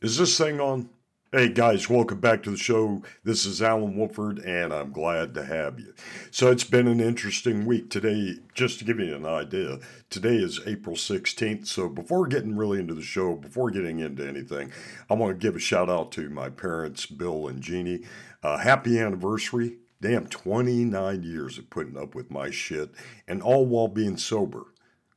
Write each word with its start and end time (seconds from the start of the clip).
Is 0.00 0.16
this 0.16 0.38
thing 0.38 0.60
on? 0.60 0.90
Hey 1.32 1.48
guys, 1.48 1.90
welcome 1.90 2.20
back 2.20 2.44
to 2.44 2.52
the 2.52 2.56
show. 2.56 3.02
This 3.24 3.44
is 3.44 3.60
Allen 3.60 3.96
Woffard, 3.96 4.46
and 4.46 4.72
I'm 4.72 4.92
glad 4.92 5.34
to 5.34 5.44
have 5.44 5.80
you. 5.80 5.92
So 6.30 6.52
it's 6.52 6.62
been 6.62 6.86
an 6.86 7.00
interesting 7.00 7.66
week 7.66 7.90
today. 7.90 8.36
Just 8.54 8.78
to 8.78 8.84
give 8.84 9.00
you 9.00 9.16
an 9.16 9.26
idea, 9.26 9.80
today 10.08 10.36
is 10.36 10.60
April 10.68 10.94
16th. 10.94 11.66
So 11.66 11.88
before 11.88 12.28
getting 12.28 12.56
really 12.56 12.78
into 12.78 12.94
the 12.94 13.02
show, 13.02 13.34
before 13.34 13.72
getting 13.72 13.98
into 13.98 14.24
anything, 14.24 14.70
I 15.10 15.14
want 15.14 15.32
to 15.32 15.44
give 15.44 15.56
a 15.56 15.58
shout 15.58 15.90
out 15.90 16.12
to 16.12 16.30
my 16.30 16.48
parents, 16.48 17.06
Bill 17.06 17.48
and 17.48 17.60
Jeannie. 17.60 18.04
Uh, 18.40 18.58
happy 18.58 19.00
anniversary! 19.00 19.78
Damn, 20.00 20.28
29 20.28 21.24
years 21.24 21.58
of 21.58 21.70
putting 21.70 21.98
up 21.98 22.14
with 22.14 22.30
my 22.30 22.50
shit, 22.52 22.92
and 23.26 23.42
all 23.42 23.66
while 23.66 23.88
being 23.88 24.16
sober. 24.16 24.66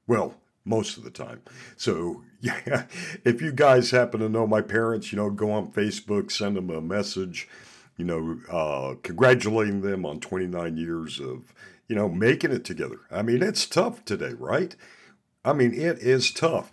Well, 0.07 0.40
most 0.65 0.97
of 0.97 1.03
the 1.03 1.11
time. 1.11 1.41
So, 1.77 2.23
yeah, 2.41 2.85
if 3.23 3.41
you 3.41 3.51
guys 3.51 3.91
happen 3.91 4.19
to 4.19 4.29
know 4.29 4.47
my 4.47 4.61
parents, 4.61 5.11
you 5.11 5.17
know, 5.17 5.29
go 5.29 5.51
on 5.51 5.71
Facebook, 5.71 6.31
send 6.31 6.57
them 6.57 6.69
a 6.69 6.81
message, 6.81 7.47
you 7.97 8.05
know, 8.05 8.39
uh, 8.49 8.95
congratulating 9.03 9.81
them 9.81 10.05
on 10.05 10.19
29 10.19 10.77
years 10.77 11.19
of, 11.19 11.53
you 11.87 11.95
know, 11.95 12.09
making 12.09 12.51
it 12.51 12.63
together. 12.63 12.99
I 13.11 13.21
mean, 13.21 13.43
it's 13.43 13.65
tough 13.65 14.05
today, 14.05 14.33
right? 14.37 14.75
I 15.43 15.53
mean, 15.53 15.73
it 15.73 15.99
is 15.99 16.31
tough. 16.31 16.71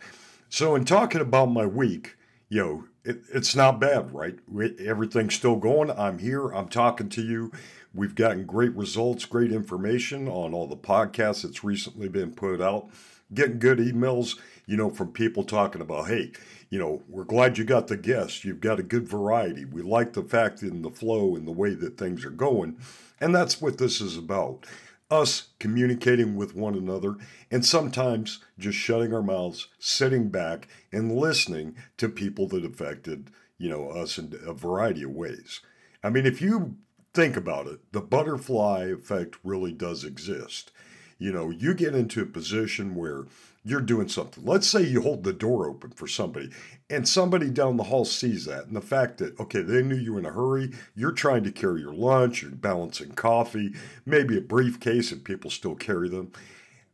So, 0.48 0.74
in 0.74 0.84
talking 0.84 1.20
about 1.20 1.46
my 1.46 1.66
week, 1.66 2.16
you 2.48 2.62
know, 2.62 2.84
it, 3.04 3.22
it's 3.34 3.54
not 3.54 3.80
bad, 3.80 4.12
right? 4.14 4.38
Everything's 4.78 5.34
still 5.34 5.56
going. 5.56 5.90
I'm 5.90 6.18
here. 6.18 6.48
I'm 6.48 6.68
talking 6.68 7.08
to 7.10 7.22
you. 7.22 7.52
We've 7.98 8.14
gotten 8.14 8.46
great 8.46 8.76
results, 8.76 9.24
great 9.24 9.50
information 9.50 10.28
on 10.28 10.54
all 10.54 10.68
the 10.68 10.76
podcasts 10.76 11.42
that's 11.42 11.64
recently 11.64 12.08
been 12.08 12.32
put 12.32 12.60
out 12.60 12.88
getting 13.34 13.58
good 13.58 13.78
emails, 13.78 14.38
you 14.66 14.76
know, 14.76 14.88
from 14.88 15.12
people 15.12 15.42
talking 15.42 15.80
about, 15.80 16.06
hey, 16.06 16.30
you 16.70 16.78
know, 16.78 17.02
we're 17.08 17.24
glad 17.24 17.58
you 17.58 17.64
got 17.64 17.88
the 17.88 17.96
guests. 17.96 18.44
You've 18.44 18.60
got 18.60 18.78
a 18.78 18.84
good 18.84 19.08
variety. 19.08 19.64
We 19.64 19.82
like 19.82 20.12
the 20.12 20.22
fact 20.22 20.62
in 20.62 20.82
the 20.82 20.92
flow 20.92 21.34
and 21.34 21.44
the 21.44 21.52
way 21.52 21.74
that 21.74 21.98
things 21.98 22.24
are 22.24 22.30
going. 22.30 22.78
And 23.20 23.34
that's 23.34 23.60
what 23.60 23.78
this 23.78 24.00
is 24.00 24.16
about 24.16 24.64
us 25.10 25.48
communicating 25.58 26.36
with 26.36 26.54
one 26.54 26.76
another 26.76 27.16
and 27.50 27.66
sometimes 27.66 28.38
just 28.60 28.78
shutting 28.78 29.12
our 29.12 29.22
mouths, 29.22 29.66
sitting 29.80 30.28
back 30.28 30.68
and 30.92 31.16
listening 31.16 31.74
to 31.96 32.08
people 32.08 32.46
that 32.46 32.64
affected, 32.64 33.30
you 33.58 33.68
know, 33.68 33.88
us 33.88 34.18
in 34.18 34.38
a 34.46 34.52
variety 34.52 35.02
of 35.02 35.10
ways. 35.10 35.62
I 36.04 36.10
mean, 36.10 36.26
if 36.26 36.40
you 36.40 36.76
think 37.18 37.36
about 37.36 37.66
it, 37.66 37.80
the 37.90 38.00
butterfly 38.00 38.84
effect 38.84 39.36
really 39.42 39.72
does 39.72 40.04
exist 40.04 40.70
you 41.18 41.32
know, 41.32 41.50
you 41.50 41.74
get 41.74 41.94
into 41.94 42.22
a 42.22 42.26
position 42.26 42.94
where 42.94 43.24
you're 43.64 43.80
doing 43.80 44.08
something. 44.08 44.44
Let's 44.44 44.68
say 44.68 44.82
you 44.82 45.02
hold 45.02 45.24
the 45.24 45.32
door 45.32 45.66
open 45.66 45.90
for 45.90 46.06
somebody 46.06 46.50
and 46.88 47.06
somebody 47.06 47.50
down 47.50 47.76
the 47.76 47.84
hall 47.84 48.04
sees 48.04 48.44
that. 48.44 48.66
And 48.66 48.76
the 48.76 48.80
fact 48.80 49.18
that, 49.18 49.38
okay, 49.40 49.62
they 49.62 49.82
knew 49.82 49.96
you 49.96 50.14
were 50.14 50.20
in 50.20 50.26
a 50.26 50.32
hurry, 50.32 50.72
you're 50.94 51.12
trying 51.12 51.42
to 51.44 51.52
carry 51.52 51.80
your 51.80 51.92
lunch, 51.92 52.42
you're 52.42 52.52
balancing 52.52 53.12
coffee, 53.12 53.74
maybe 54.06 54.38
a 54.38 54.40
briefcase, 54.40 55.10
and 55.10 55.24
people 55.24 55.50
still 55.50 55.74
carry 55.74 56.08
them. 56.08 56.30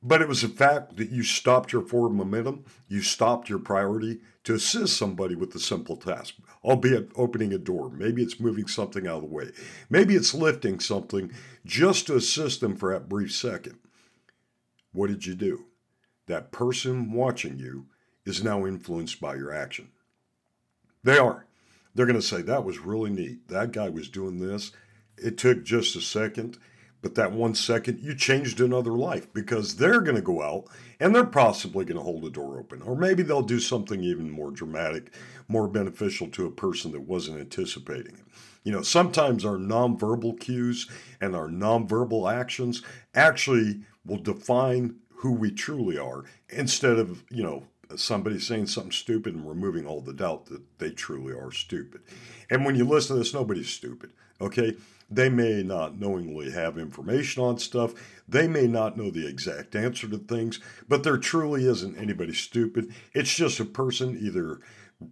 But 0.07 0.21
it 0.21 0.29
was 0.29 0.43
the 0.43 0.49
fact 0.49 0.99
that 0.99 1.11
you 1.11 1.23
stopped 1.23 1.73
your 1.73 1.81
forward 1.81 2.11
momentum, 2.11 2.67
you 2.89 3.01
stopped 3.01 3.49
your 3.49 3.59
priority 3.59 4.21
to 4.45 4.55
assist 4.55 4.99
somebody 4.99 5.35
with 5.35 5.55
a 5.55 5.59
simple 5.59 5.97
task, 5.97 6.35
albeit 6.63 7.11
opening 7.17 7.55
a 7.55 7.59
door. 7.59 7.89
Maybe 7.89 8.23
it's 8.23 8.39
moving 8.39 8.67
something 8.67 9.07
out 9.07 9.17
of 9.17 9.23
the 9.23 9.29
way. 9.35 9.53
Maybe 9.89 10.15
it's 10.15 10.35
lifting 10.35 10.79
something 10.79 11.33
just 11.65 12.07
to 12.07 12.17
assist 12.17 12.61
them 12.61 12.77
for 12.77 12.93
that 12.93 13.09
brief 13.09 13.33
second. 13.35 13.79
What 14.93 15.09
did 15.09 15.25
you 15.25 15.35
do? 15.35 15.65
That 16.27 16.53
person 16.53 17.11
watching 17.11 17.59
you 17.59 17.87
is 18.27 18.45
now 18.45 18.67
influenced 18.67 19.23
by 19.23 19.37
your 19.37 19.53
action. 19.53 19.89
They 21.03 21.17
are. 21.17 21.47
They're 21.95 22.07
going 22.07 22.21
to 22.21 22.23
say, 22.23 22.43
that 22.43 22.65
was 22.65 22.79
really 22.79 23.11
neat. 23.11 23.49
That 23.49 23.73
guy 23.73 23.89
was 23.89 24.09
doing 24.11 24.39
this. 24.39 24.73
It 25.17 25.39
took 25.39 25.65
just 25.65 25.97
a 25.97 26.01
second, 26.01 26.59
but 27.05 27.17
that 27.17 27.33
one 27.33 27.55
second, 27.55 28.01
you 28.01 28.15
changed 28.15 28.63
another 28.63 28.93
life 28.93 29.31
because 29.35 29.77
they're 29.77 30.01
going 30.01 30.17
to 30.17 30.23
go 30.23 30.41
out 30.41 30.65
and 30.99 31.15
they're 31.15 31.27
possibly 31.27 31.85
going 31.85 31.99
to 31.99 32.03
hold 32.03 32.25
a 32.25 32.31
door 32.31 32.59
open. 32.59 32.81
Or 32.81 32.97
maybe 32.97 33.23
they'll 33.23 33.43
do 33.43 33.61
something 33.61 34.03
even 34.03 34.31
more 34.31 34.51
dramatic, 34.51 35.13
more 35.47 35.69
beneficial 35.69 36.29
to 36.29 36.47
a 36.47 36.51
person 36.51 36.93
that 36.93 37.03
wasn't 37.03 37.41
anticipating 37.41 38.15
it. 38.15 38.25
You 38.63 38.73
know, 38.73 38.81
sometimes 38.81 39.45
our 39.45 39.59
nonverbal 39.59 40.41
cues 40.41 40.89
and 41.21 41.37
our 41.37 41.47
nonverbal 41.47 42.33
actions 42.33 42.81
actually 43.15 43.83
will 44.07 44.17
define 44.17 44.97
who 45.17 45.33
we 45.33 45.51
truly 45.51 45.99
are 45.99 46.25
instead 46.49 46.99
of, 46.99 47.23
you 47.31 47.43
know, 47.43 47.65
somebody 47.97 48.39
saying 48.41 48.69
something 48.69 48.93
stupid 48.93 49.35
and 49.35 49.47
removing 49.47 49.87
all 49.87 50.01
the 50.01 50.15
doubt 50.15 50.47
that 50.47 50.63
they 50.79 50.89
truly 50.89 51.35
are 51.35 51.53
stupid. 51.53 52.01
And 52.49 52.65
when 52.65 52.77
you 52.77 52.87
listen 52.87 53.17
to 53.17 53.23
this, 53.23 53.35
nobody's 53.35 53.69
stupid, 53.69 54.13
okay? 54.41 54.75
They 55.11 55.29
may 55.29 55.63
not 55.63 55.99
knowingly 55.99 56.51
have 56.51 56.79
information 56.79 57.43
on 57.43 57.59
stuff. 57.59 57.95
They 58.29 58.49
may 58.49 58.67
not 58.67 58.97
know 58.97 59.11
the 59.11 59.27
exact 59.27 59.77
answer 59.77 60.09
to 60.09 60.19
things, 60.19 60.61
but 60.89 61.03
there 61.03 61.19
truly 61.19 61.67
isn't 61.67 61.99
anybody 61.99 62.33
stupid. 62.35 62.93
It's 63.13 63.35
just 63.35 63.61
a 63.61 63.65
person 63.65 64.19
either, 64.21 64.61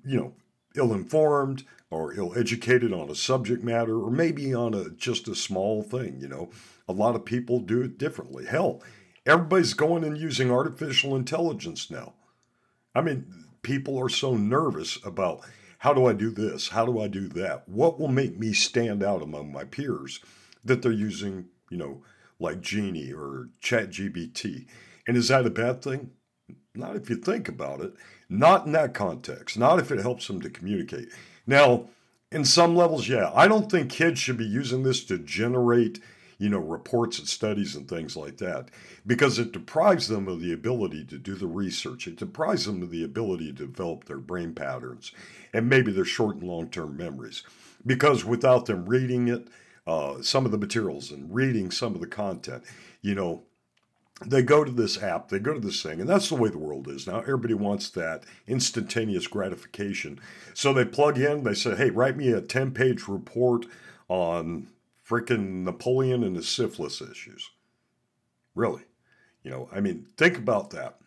you 0.05 0.17
know, 0.17 0.35
ill 0.75 0.93
informed 0.93 1.65
or 1.91 2.15
ill 2.15 2.37
educated 2.37 2.93
on 2.93 3.11
a 3.11 3.15
subject 3.15 3.63
matter 3.63 4.01
or 4.01 4.11
maybe 4.11 4.55
on 4.55 4.75
a 4.75 4.91
just 4.91 5.29
a 5.29 5.35
small 5.35 5.83
thing, 5.83 6.19
you 6.21 6.29
know. 6.29 6.51
A 6.89 6.93
lot 6.93 7.15
of 7.15 7.25
people 7.25 7.61
do 7.61 7.83
it 7.83 7.99
differently. 7.99 8.47
Hell, 8.47 8.83
everybody's 9.27 9.75
going 9.75 10.05
and 10.05 10.19
using 10.19 10.51
artificial 10.51 11.15
intelligence 11.15 11.91
now. 11.91 12.15
I 12.95 13.03
mean, 13.03 13.47
people 13.63 13.99
are 13.99 14.09
so 14.09 14.35
nervous 14.35 14.99
about 15.05 15.43
how 15.83 15.93
do 15.93 16.07
I 16.07 16.13
do 16.13 16.31
this? 16.31 16.69
How 16.69 16.87
do 16.87 17.01
I 17.01 17.09
do 17.09 17.27
that? 17.31 17.69
What 17.69 17.99
will 17.99 18.07
make 18.07 18.39
me 18.39 18.53
stand 18.53 19.03
out 19.03 19.21
among 19.21 19.51
my 19.51 19.65
peers 19.65 20.21
that 20.65 20.81
they're 20.81 20.93
using, 20.93 21.47
you 21.71 21.77
know, 21.77 22.05
like 22.39 22.61
Genie 22.61 23.13
or 23.13 23.49
ChatGPT? 23.61 24.67
And 25.09 25.17
is 25.17 25.27
that 25.27 25.45
a 25.45 25.51
bad 25.51 25.83
thing? 25.83 26.11
Not 26.73 26.95
if 26.95 27.11
you 27.11 27.17
think 27.17 27.49
about 27.49 27.81
it. 27.81 27.95
Not 28.29 28.65
in 28.65 28.71
that 28.73 28.95
context. 28.95 29.59
Not 29.59 29.81
if 29.81 29.91
it 29.91 29.99
helps 29.99 30.29
them 30.29 30.41
to 30.43 30.51
communicate. 30.51 31.09
Now, 31.49 31.89
in 32.31 32.45
some 32.45 32.77
levels, 32.77 33.09
yeah, 33.09 33.33
I 33.35 33.49
don't 33.49 33.69
think 33.69 33.91
kids 33.91 34.21
should 34.21 34.39
be 34.39 34.45
using 34.45 34.85
this 34.85 35.03
to 35.07 35.19
generate 35.19 35.99
you 36.43 36.49
know, 36.49 36.59
reports 36.59 37.21
and 37.21 37.29
studies 37.29 37.77
and 37.77 37.89
things 37.89 38.17
like 38.17 38.39
that, 38.39 38.69
because 39.07 39.39
it 39.39 39.53
deprives 39.53 40.09
them 40.09 40.27
of 40.27 40.41
the 40.41 40.53
ability 40.53 41.05
to 41.05 41.17
do 41.17 41.37
the 41.37 41.47
research. 41.47 42.09
It 42.09 42.17
deprives 42.17 42.67
them 42.67 42.83
of 42.83 42.91
the 42.91 43.05
ability 43.05 43.53
to 43.53 43.67
develop 43.67 44.07
their 44.07 44.19
brain 44.19 44.53
patterns 44.53 45.13
and 45.55 45.69
maybe 45.69 45.93
their 45.93 46.05
short 46.05 46.35
and 46.35 46.43
long 46.49 46.69
term 46.69 46.97
memories. 46.97 47.45
Because 47.87 48.25
without 48.25 48.67
them 48.67 48.87
reading 48.87 49.29
it, 49.29 49.47
uh, 49.87 50.21
some 50.21 50.45
of 50.45 50.51
the 50.51 50.59
materials 50.59 51.13
and 51.13 51.33
reading 51.33 51.71
some 51.71 51.95
of 51.95 52.01
the 52.01 52.09
content, 52.09 52.65
you 53.03 53.15
know, 53.15 53.45
they 54.27 54.43
go 54.43 54.65
to 54.65 54.73
this 54.73 55.01
app, 55.01 55.29
they 55.29 55.39
go 55.39 55.55
to 55.55 55.61
this 55.61 55.81
thing, 55.81 56.01
and 56.01 56.09
that's 56.09 56.29
the 56.29 56.35
way 56.35 56.49
the 56.49 56.59
world 56.59 56.89
is 56.89 57.07
now. 57.07 57.21
Everybody 57.21 57.55
wants 57.55 57.89
that 57.91 58.25
instantaneous 58.49 59.29
gratification. 59.29 60.19
So 60.55 60.73
they 60.73 60.87
plug 60.87 61.19
in, 61.19 61.45
they 61.45 61.55
say, 61.55 61.77
hey, 61.77 61.91
write 61.91 62.17
me 62.17 62.33
a 62.33 62.41
10 62.41 62.73
page 62.73 63.07
report 63.07 63.67
on 64.09 64.67
freaking 65.13 65.65
Napoleon 65.65 66.25
and 66.25 66.37
his 66.37 66.49
syphilis 66.49 67.03
issues. 67.03 67.51
Really. 68.55 68.83
You 69.43 69.51
know, 69.51 69.69
I 69.71 69.81
mean, 69.81 70.07
think 70.17 70.39
about 70.39 70.71
that. 70.71 70.99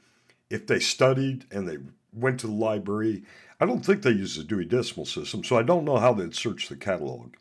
If 0.49 0.67
they 0.67 0.79
studied 0.79 1.45
and 1.49 1.67
they 1.67 1.77
went 2.13 2.39
to 2.41 2.47
the 2.47 2.53
library, 2.53 3.23
I 3.59 3.65
don't 3.65 3.83
think 3.83 4.03
they 4.03 4.11
used 4.11 4.39
the 4.39 4.43
Dewey 4.43 4.65
Decimal 4.65 5.07
System, 5.07 5.43
so 5.43 5.57
I 5.57 5.63
don't 5.63 5.85
know 5.85 5.97
how 5.97 6.13
they'd 6.13 6.35
search 6.35 6.69
the 6.69 6.75
catalog. 6.75 7.33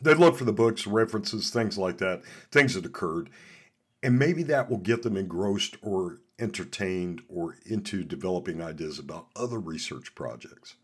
They'd 0.00 0.16
look 0.16 0.38
for 0.38 0.44
the 0.44 0.52
books, 0.52 0.86
references, 0.86 1.50
things 1.50 1.76
like 1.76 1.98
that, 1.98 2.22
things 2.50 2.74
that 2.74 2.86
occurred, 2.86 3.28
and 4.02 4.18
maybe 4.18 4.42
that 4.44 4.70
will 4.70 4.78
get 4.78 5.02
them 5.02 5.16
engrossed 5.16 5.76
or 5.82 6.20
entertained 6.38 7.22
or 7.28 7.56
into 7.66 8.04
developing 8.04 8.62
ideas 8.62 8.98
about 8.98 9.26
other 9.36 9.58
research 9.58 10.14
projects. 10.14 10.76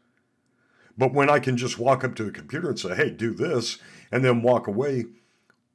But 1.01 1.15
when 1.15 1.31
I 1.31 1.39
can 1.39 1.57
just 1.57 1.79
walk 1.79 2.05
up 2.05 2.15
to 2.17 2.27
a 2.27 2.31
computer 2.31 2.69
and 2.69 2.79
say, 2.79 2.95
hey, 2.95 3.09
do 3.09 3.33
this, 3.33 3.79
and 4.13 4.23
then 4.23 4.43
walk 4.43 4.67
away, 4.67 5.07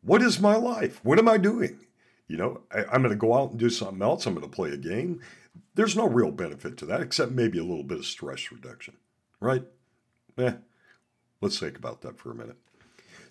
what 0.04 0.22
is 0.22 0.40
my 0.40 0.56
life? 0.56 1.00
What 1.04 1.18
am 1.18 1.28
I 1.28 1.40
doing? 1.40 1.80
You 2.28 2.38
know, 2.38 2.62
I, 2.72 2.82
am 2.94 3.02
going 3.02 3.10
to 3.10 3.16
go 3.16 3.34
out 3.34 3.50
and 3.50 3.60
do 3.60 3.72
something 3.72 4.04
else. 4.04 4.28
I'm 4.28 4.36
going 4.36 4.48
to 4.48 4.56
play 4.56 4.70
a 4.70 4.78
game. 4.78 5.22
There's 5.74 5.96
no 5.96 6.08
real 6.08 6.30
benefit 6.30 6.78
to 6.78 6.86
that 6.86 7.02
except 7.02 7.32
maybe 7.32 7.58
a 7.58 7.64
little 7.64 7.84
bit 7.84 7.98
of 7.98 8.06
stress 8.06 8.52
reduction, 8.52 8.98
right? 9.40 9.64
Eh, 10.38 10.54
let's 11.42 11.60
think 11.60 11.76
about 11.76 12.02
that 12.02 12.20
for 12.20 12.30
a 12.30 12.36
minute. 12.36 12.58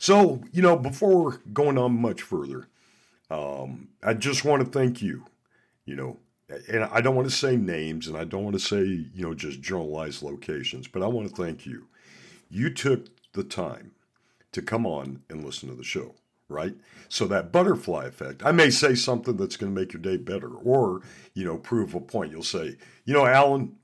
So, 0.01 0.43
you 0.51 0.63
know, 0.63 0.77
before 0.77 1.43
going 1.53 1.79
on 1.79 2.01
much 2.03 2.23
further, 2.23 2.67
um, 3.31 3.91
I 4.03 4.15
just 4.15 4.45
want 4.45 4.65
to 4.65 4.69
thank 4.69 5.01
you, 5.01 5.27
you 5.85 5.95
know, 5.95 6.19
and 6.49 6.85
I 6.85 7.01
don't 7.01 7.17
want 7.17 7.29
to 7.29 7.35
say 7.35 7.57
names 7.57 8.07
and 8.07 8.17
I 8.17 8.25
don't 8.25 8.45
want 8.45 8.55
to 8.55 8.61
say, 8.61 8.85
you 8.85 9.11
know, 9.23 9.35
just 9.35 9.61
generalized 9.61 10.23
locations, 10.23 10.89
but 10.89 11.03
I 11.03 11.07
want 11.07 11.29
to 11.29 11.35
thank 11.35 11.67
you. 11.67 11.89
You 12.51 12.71
took 12.71 13.07
the 13.33 13.45
time 13.45 13.93
to 14.53 14.63
come 14.63 14.87
on 14.87 15.23
and 15.29 15.45
listen 15.45 15.69
to 15.69 15.75
the 15.75 15.83
show, 15.83 16.15
right? 16.49 16.75
So 17.09 17.27
that 17.27 17.51
butterfly 17.51 18.07
effect, 18.07 18.45
I 18.45 18.53
may 18.53 18.71
say 18.71 18.95
something 18.95 19.37
that's 19.37 19.57
going 19.57 19.75
to 19.75 19.81
make 19.81 19.93
your 19.93 20.03
day 20.03 20.17
better 20.17 20.51
or, 20.51 21.01
you 21.33 21.45
know, 21.45 21.57
prove 21.57 21.95
a 21.95 22.01
point. 22.01 22.31
You'll 22.31 22.43
say, 22.43 22.77
you 23.05 23.15
know, 23.15 23.27
Allen, 23.27 23.77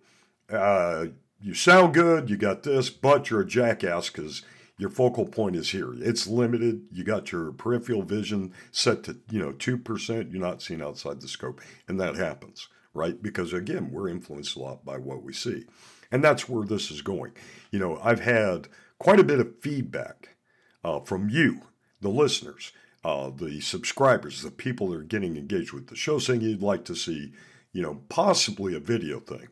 uh, 0.51 1.07
you 1.41 1.55
sound 1.55 1.95
good, 1.95 2.29
you 2.29 2.37
got 2.37 2.63
this, 2.63 2.91
but 2.91 3.31
you're 3.31 3.41
a 3.41 3.47
jackass 3.47 4.11
because 4.11 4.43
your 4.81 4.89
focal 4.89 5.27
point 5.27 5.57
is 5.57 5.71
here. 5.71 5.93
It's 5.95 6.27
limited. 6.27 6.87
You 6.91 7.05
got 7.05 7.31
your 7.31 7.53
peripheral 7.53 8.01
vision 8.01 8.55
set 8.73 9.03
to, 9.05 9.19
you 9.31 9.39
know, 9.39 9.53
2%. 9.53 10.33
You're 10.33 10.41
not 10.41 10.63
seeing 10.63 10.81
outside 10.81 11.21
the 11.21 11.29
scope. 11.29 11.61
And 11.87 12.01
that 12.01 12.17
happens, 12.17 12.67
right? 12.95 13.23
Because 13.23 13.53
again, 13.53 13.91
we're 13.93 14.09
influenced 14.09 14.57
a 14.57 14.59
lot 14.59 14.83
by 14.83 14.97
what 14.97 15.23
we 15.23 15.35
see. 15.35 15.67
And 16.11 16.25
that's 16.25 16.49
where 16.49 16.65
this 16.65 16.91
is 16.91 17.03
going. 17.03 17.33
You 17.71 17.79
know, 17.79 18.01
I've 18.03 18.21
had 18.21 18.69
quite 18.99 19.21
a 19.21 19.25
bit 19.25 19.39
of 19.39 19.61
feedback 19.61 20.37
uh, 20.83 21.01
from 21.01 21.29
you, 21.29 21.61
the 22.01 22.09
listeners, 22.09 22.73
uh, 23.05 23.29
the 23.29 23.61
subscribers, 23.61 24.41
the 24.41 24.51
people 24.51 24.89
that 24.89 24.97
are 24.97 25.03
getting 25.03 25.37
engaged 25.37 25.75
with 25.75 25.89
the 25.89 25.97
show, 25.97 26.19
saying 26.19 26.41
you'd 26.41 26.63
like 26.63 26.87
to 26.87 26.97
see, 26.97 27.35
you 27.75 27.83
know, 27.83 28.01
possibly 28.09 28.75
a 28.75 28.81
video 28.81 29.21
thing. 29.21 29.49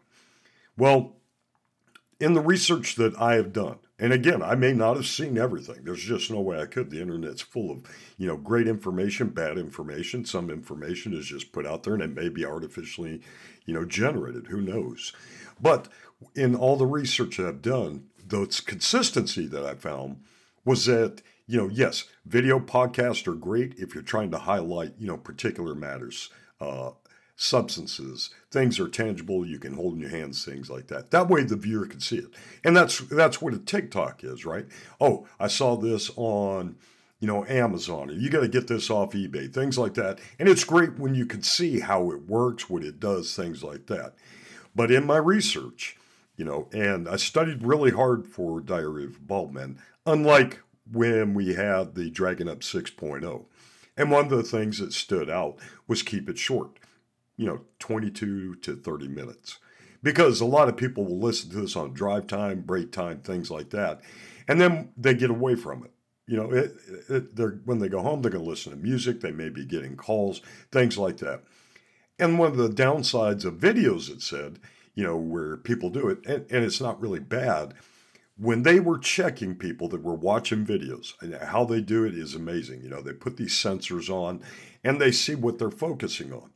Well, 0.79 1.17
in 2.19 2.33
the 2.33 2.41
research 2.41 2.97
that 2.97 3.15
I 3.21 3.35
have 3.35 3.53
done, 3.53 3.77
and 3.99 4.13
again, 4.13 4.43
I 4.43 4.55
may 4.55 4.73
not 4.73 4.97
have 4.97 5.07
seen 5.07 5.37
everything. 5.37 5.83
There's 5.83 6.05
just 6.05 6.31
no 6.31 6.41
way 6.41 6.61
I 6.61 6.67
could. 6.67 6.91
The 6.91 7.01
internet's 7.01 7.43
full 7.43 7.71
of, 7.71 7.83
you 8.17 8.29
know, 8.29 8.37
great 8.37 8.69
information, 8.69 9.29
bad 9.29 9.59
information. 9.59 10.25
Some 10.25 10.51
information 10.51 11.13
is 11.13 11.27
just 11.27 11.51
put 11.53 11.67
out 11.67 11.83
there 11.83 11.95
and 11.95 12.03
it 12.03 12.15
may 12.15 12.29
be 12.29 12.45
artificially, 12.45 13.21
you 13.65 13.75
know, 13.75 13.85
generated. 13.85 14.47
Who 14.47 14.61
knows? 14.61 15.13
But 15.61 15.89
in 16.37 16.55
all 16.55 16.77
the 16.77 16.87
research 16.87 17.41
I've 17.41 17.61
done, 17.61 18.05
the 18.25 18.47
consistency 18.67 19.47
that 19.47 19.65
I 19.65 19.75
found 19.75 20.23
was 20.65 20.87
that, 20.87 21.23
you 21.47 21.57
know, 21.57 21.69
yes, 21.69 22.05
video 22.25 22.61
podcasts 22.61 23.27
are 23.27 23.35
great 23.35 23.75
if 23.79 23.95
you're 23.95 24.03
trying 24.03 24.31
to 24.31 24.39
highlight, 24.39 24.93
you 24.99 25.09
know, 25.09 25.17
particular 25.17 25.75
matters. 25.75 26.31
Uh, 26.61 26.91
substances, 27.39 28.31
things 28.51 28.81
are 28.81 28.89
tangible, 28.89 29.47
you 29.47 29.61
can 29.61 29.75
hold 29.75 29.95
in 29.95 30.01
your 30.01 30.11
hands, 30.11 30.45
things 30.45 30.69
like 30.69 30.89
that. 30.89 31.13
That 31.13 31.29
way 31.29 31.45
the 31.45 31.57
viewer 31.57 31.87
can 31.87 32.01
see 32.01 32.19
it. 32.19 32.35
And 32.65 32.77
that's 32.77 32.99
that's 32.99 33.41
what 33.41 33.55
a 33.55 33.59
TikTok 33.59 34.25
is, 34.25 34.45
right? 34.45 34.67
Oh, 35.01 35.27
I 35.41 35.47
saw 35.47 35.77
this 35.77 36.11
on 36.17 36.77
you 37.21 37.27
know, 37.27 37.45
Amazon, 37.47 38.11
or 38.11 38.13
you 38.13 38.31
got 38.31 38.43
to 38.43 38.49
get 38.49 38.69
this 38.69 38.91
off 38.91 39.13
eBay, 39.13 39.53
things 39.53 39.77
like 39.77 39.95
that. 39.95 40.21
And 40.39 40.49
it's 40.49 40.63
great 40.63 41.01
when 41.01 41.17
you 41.17 41.27
can 41.27 41.43
see 41.43 41.81
how 41.81 42.13
it 42.13 42.29
works, 42.29 42.71
what 42.71 42.85
it 42.85 43.01
does, 43.01 43.35
things 43.35 43.65
like 43.65 43.87
that. 43.87 44.15
But 44.73 44.93
in 44.93 45.05
my 45.05 45.17
research, 45.17 45.97
you 46.37 46.45
know, 46.45 46.69
and 46.73 47.09
I 47.09 47.17
studied 47.17 47.65
really 47.65 47.91
hard 47.91 48.29
for 48.29 48.61
Diary 48.61 49.05
of 49.05 49.27
Baldman, 49.27 49.81
unlike 50.07 50.61
when 50.93 51.35
we 51.35 51.55
had 51.55 51.97
the 51.97 52.09
Dragon 52.09 52.49
Up 52.49 52.61
6.0. 52.61 53.47
And 53.97 54.13
one 54.13 54.27
of 54.27 54.31
the 54.31 54.45
things 54.45 54.79
that 54.79 54.93
stood 54.93 55.29
out 55.29 55.57
was 55.89 56.05
keep 56.05 56.29
it 56.29 56.39
short 56.39 56.79
you 57.39 57.47
know, 57.47 57.61
22 57.79 58.57
to 58.57 58.77
30 58.77 59.09
minutes. 59.09 59.59
Because 60.03 60.41
a 60.41 60.45
lot 60.45 60.69
of 60.69 60.77
people 60.77 61.07
will 61.07 61.19
listen 61.19 61.51
to 61.51 61.61
this 61.61 61.75
on 61.75 61.95
drive 61.95 62.27
time, 62.27 62.61
break 62.61 62.93
time, 62.93 63.21
things 63.21 63.51
like 63.51 63.71
that. 63.71 64.03
And 64.47 64.61
then 64.61 64.93
they 64.97 65.15
get 65.15 65.31
away 65.31 65.55
from 65.55 65.85
it. 65.85 65.93
You 66.27 66.37
know, 66.37 66.53
it, 66.53 66.73
it, 67.09 67.37
they're, 67.37 67.61
when 67.65 67.79
they 67.79 67.89
go 67.89 68.03
home, 68.03 68.21
they're 68.21 68.31
going 68.31 68.45
to 68.45 68.51
listen 68.51 68.73
to 68.73 68.79
music. 68.79 69.21
They 69.21 69.33
may 69.33 69.49
be 69.49 69.65
getting 69.65 69.97
calls, 69.97 70.43
things 70.71 70.99
like 70.99 71.17
that. 71.19 71.43
And 72.19 72.39
one 72.39 72.51
of 72.51 72.57
the 72.57 72.69
downsides 72.69 73.45
of 73.45 73.55
videos, 73.55 74.11
it 74.11 74.21
said, 74.21 74.59
you 74.95 75.05
know, 75.05 75.17
where 75.17 75.57
people 75.57 75.91
do 75.91 76.09
it, 76.09 76.19
and, 76.27 76.45
and 76.51 76.65
it's 76.65 76.81
not 76.81 77.01
really 77.01 77.21
bad, 77.21 77.75
when 78.37 78.63
they 78.63 78.81
were 78.81 78.99
checking 78.99 79.55
people 79.55 79.89
that 79.89 80.03
were 80.03 80.15
watching 80.15 80.67
videos, 80.67 81.15
and 81.21 81.35
how 81.35 81.65
they 81.65 81.81
do 81.81 82.05
it 82.05 82.15
is 82.15 82.35
amazing. 82.35 82.83
You 82.83 82.91
know, 82.91 83.01
they 83.01 83.13
put 83.13 83.37
these 83.37 83.55
sensors 83.55 84.11
on 84.11 84.43
and 84.85 85.01
they 85.01 85.13
see 85.13 85.35
what 85.35 85.59
they're 85.59 85.71
focusing 85.71 86.33
on. 86.33 86.51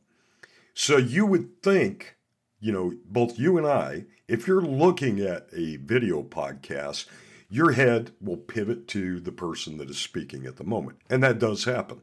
So 0.73 0.97
you 0.97 1.25
would 1.25 1.61
think, 1.61 2.15
you 2.59 2.71
know, 2.71 2.93
both 3.05 3.37
you 3.37 3.57
and 3.57 3.67
I, 3.67 4.05
if 4.27 4.47
you're 4.47 4.61
looking 4.61 5.19
at 5.19 5.47
a 5.53 5.77
video 5.77 6.23
podcast, 6.23 7.05
your 7.49 7.73
head 7.73 8.11
will 8.19 8.37
pivot 8.37 8.87
to 8.89 9.19
the 9.19 9.31
person 9.31 9.77
that 9.77 9.89
is 9.89 9.99
speaking 9.99 10.45
at 10.45 10.55
the 10.55 10.63
moment. 10.63 10.97
And 11.09 11.21
that 11.21 11.37
does 11.37 11.65
happen. 11.65 12.01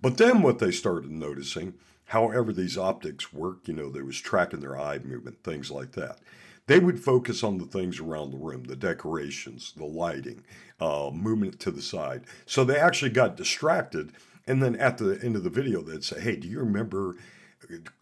But 0.00 0.18
then 0.18 0.42
what 0.42 0.60
they 0.60 0.70
started 0.70 1.10
noticing, 1.10 1.74
however 2.06 2.52
these 2.52 2.78
optics 2.78 3.32
work, 3.32 3.66
you 3.66 3.74
know, 3.74 3.90
they 3.90 4.02
was 4.02 4.20
tracking 4.20 4.60
their 4.60 4.78
eye 4.78 4.98
movement, 4.98 5.42
things 5.42 5.70
like 5.70 5.92
that. 5.92 6.20
They 6.66 6.78
would 6.78 7.00
focus 7.00 7.42
on 7.42 7.58
the 7.58 7.66
things 7.66 7.98
around 7.98 8.30
the 8.30 8.38
room, 8.38 8.64
the 8.64 8.76
decorations, 8.76 9.72
the 9.76 9.84
lighting, 9.84 10.44
uh, 10.80 11.10
movement 11.12 11.58
to 11.60 11.70
the 11.70 11.82
side. 11.82 12.24
So 12.46 12.64
they 12.64 12.78
actually 12.78 13.10
got 13.10 13.36
distracted. 13.36 14.12
And 14.46 14.62
then 14.62 14.76
at 14.76 14.98
the 14.98 15.18
end 15.22 15.36
of 15.36 15.42
the 15.42 15.50
video, 15.50 15.82
they'd 15.82 16.04
say, 16.04 16.20
Hey, 16.20 16.36
do 16.36 16.46
you 16.46 16.60
remember 16.60 17.16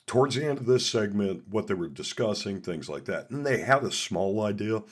towards 0.07 0.35
the 0.35 0.47
end 0.47 0.59
of 0.59 0.67
this 0.67 0.87
segment 0.87 1.49
what 1.49 1.67
they 1.67 1.75
were 1.75 1.89
discussing, 1.89 2.61
things 2.61 2.89
like 2.89 3.05
that. 3.07 3.31
And 3.31 3.47
they 3.47 3.59
had 3.61 3.83
a 3.85 3.93
small 3.93 4.43
idea. 4.43 4.83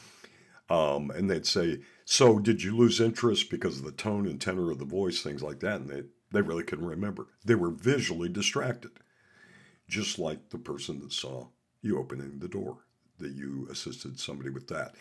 Um, 0.69 1.11
and 1.11 1.28
they'd 1.28 1.46
say, 1.46 1.81
So 2.05 2.38
did 2.38 2.62
you 2.62 2.76
lose 2.76 3.00
interest 3.00 3.50
because 3.50 3.78
of 3.78 3.84
the 3.84 3.93
tone 3.93 4.26
and 4.26 4.40
tenor 4.40 4.70
of 4.70 4.78
the 4.78 4.84
voice, 4.84 5.20
things 5.20 5.43
like 5.43 5.61
that? 5.61 5.81
And 5.81 5.90
they, 5.90 6.02
they 6.31 6.43
really 6.43 6.62
couldn't 6.62 6.87
remember. 6.87 7.26
They 7.44 7.56
were 7.56 7.70
visually 7.70 8.28
distracted, 8.28 8.93
just 9.88 10.19
like 10.19 10.50
the 10.50 10.58
person 10.58 11.00
that 11.00 11.12
saw 11.12 11.49
you 11.82 11.99
opening 11.99 12.38
the 12.38 12.49
door, 12.49 12.78
that 13.19 13.32
you 13.32 13.66
assisted 13.70 14.20
somebody 14.20 14.50
with 14.50 14.69
that. 14.69 14.94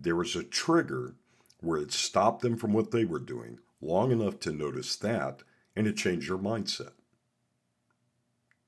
There 0.00 0.16
was 0.16 0.34
a 0.34 0.42
trigger 0.42 1.14
where 1.60 1.78
it 1.78 1.92
stopped 1.92 2.42
them 2.42 2.56
from 2.56 2.72
what 2.72 2.90
they 2.90 3.04
were 3.04 3.20
doing 3.20 3.60
long 3.80 4.10
enough 4.10 4.40
to 4.40 4.52
notice 4.52 4.96
that, 4.96 5.42
and 5.76 5.86
it 5.86 5.96
changed 5.96 6.28
their 6.28 6.38
mindset 6.38 6.92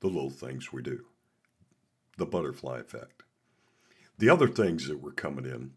the 0.05 0.13
little 0.13 0.29
things 0.29 0.71
we 0.71 0.83
do, 0.83 1.03
the 2.17 2.27
butterfly 2.27 2.79
effect. 2.79 3.23
The 4.19 4.29
other 4.29 4.47
things 4.47 4.87
that 4.87 5.01
were 5.01 5.11
coming 5.11 5.45
in, 5.45 5.71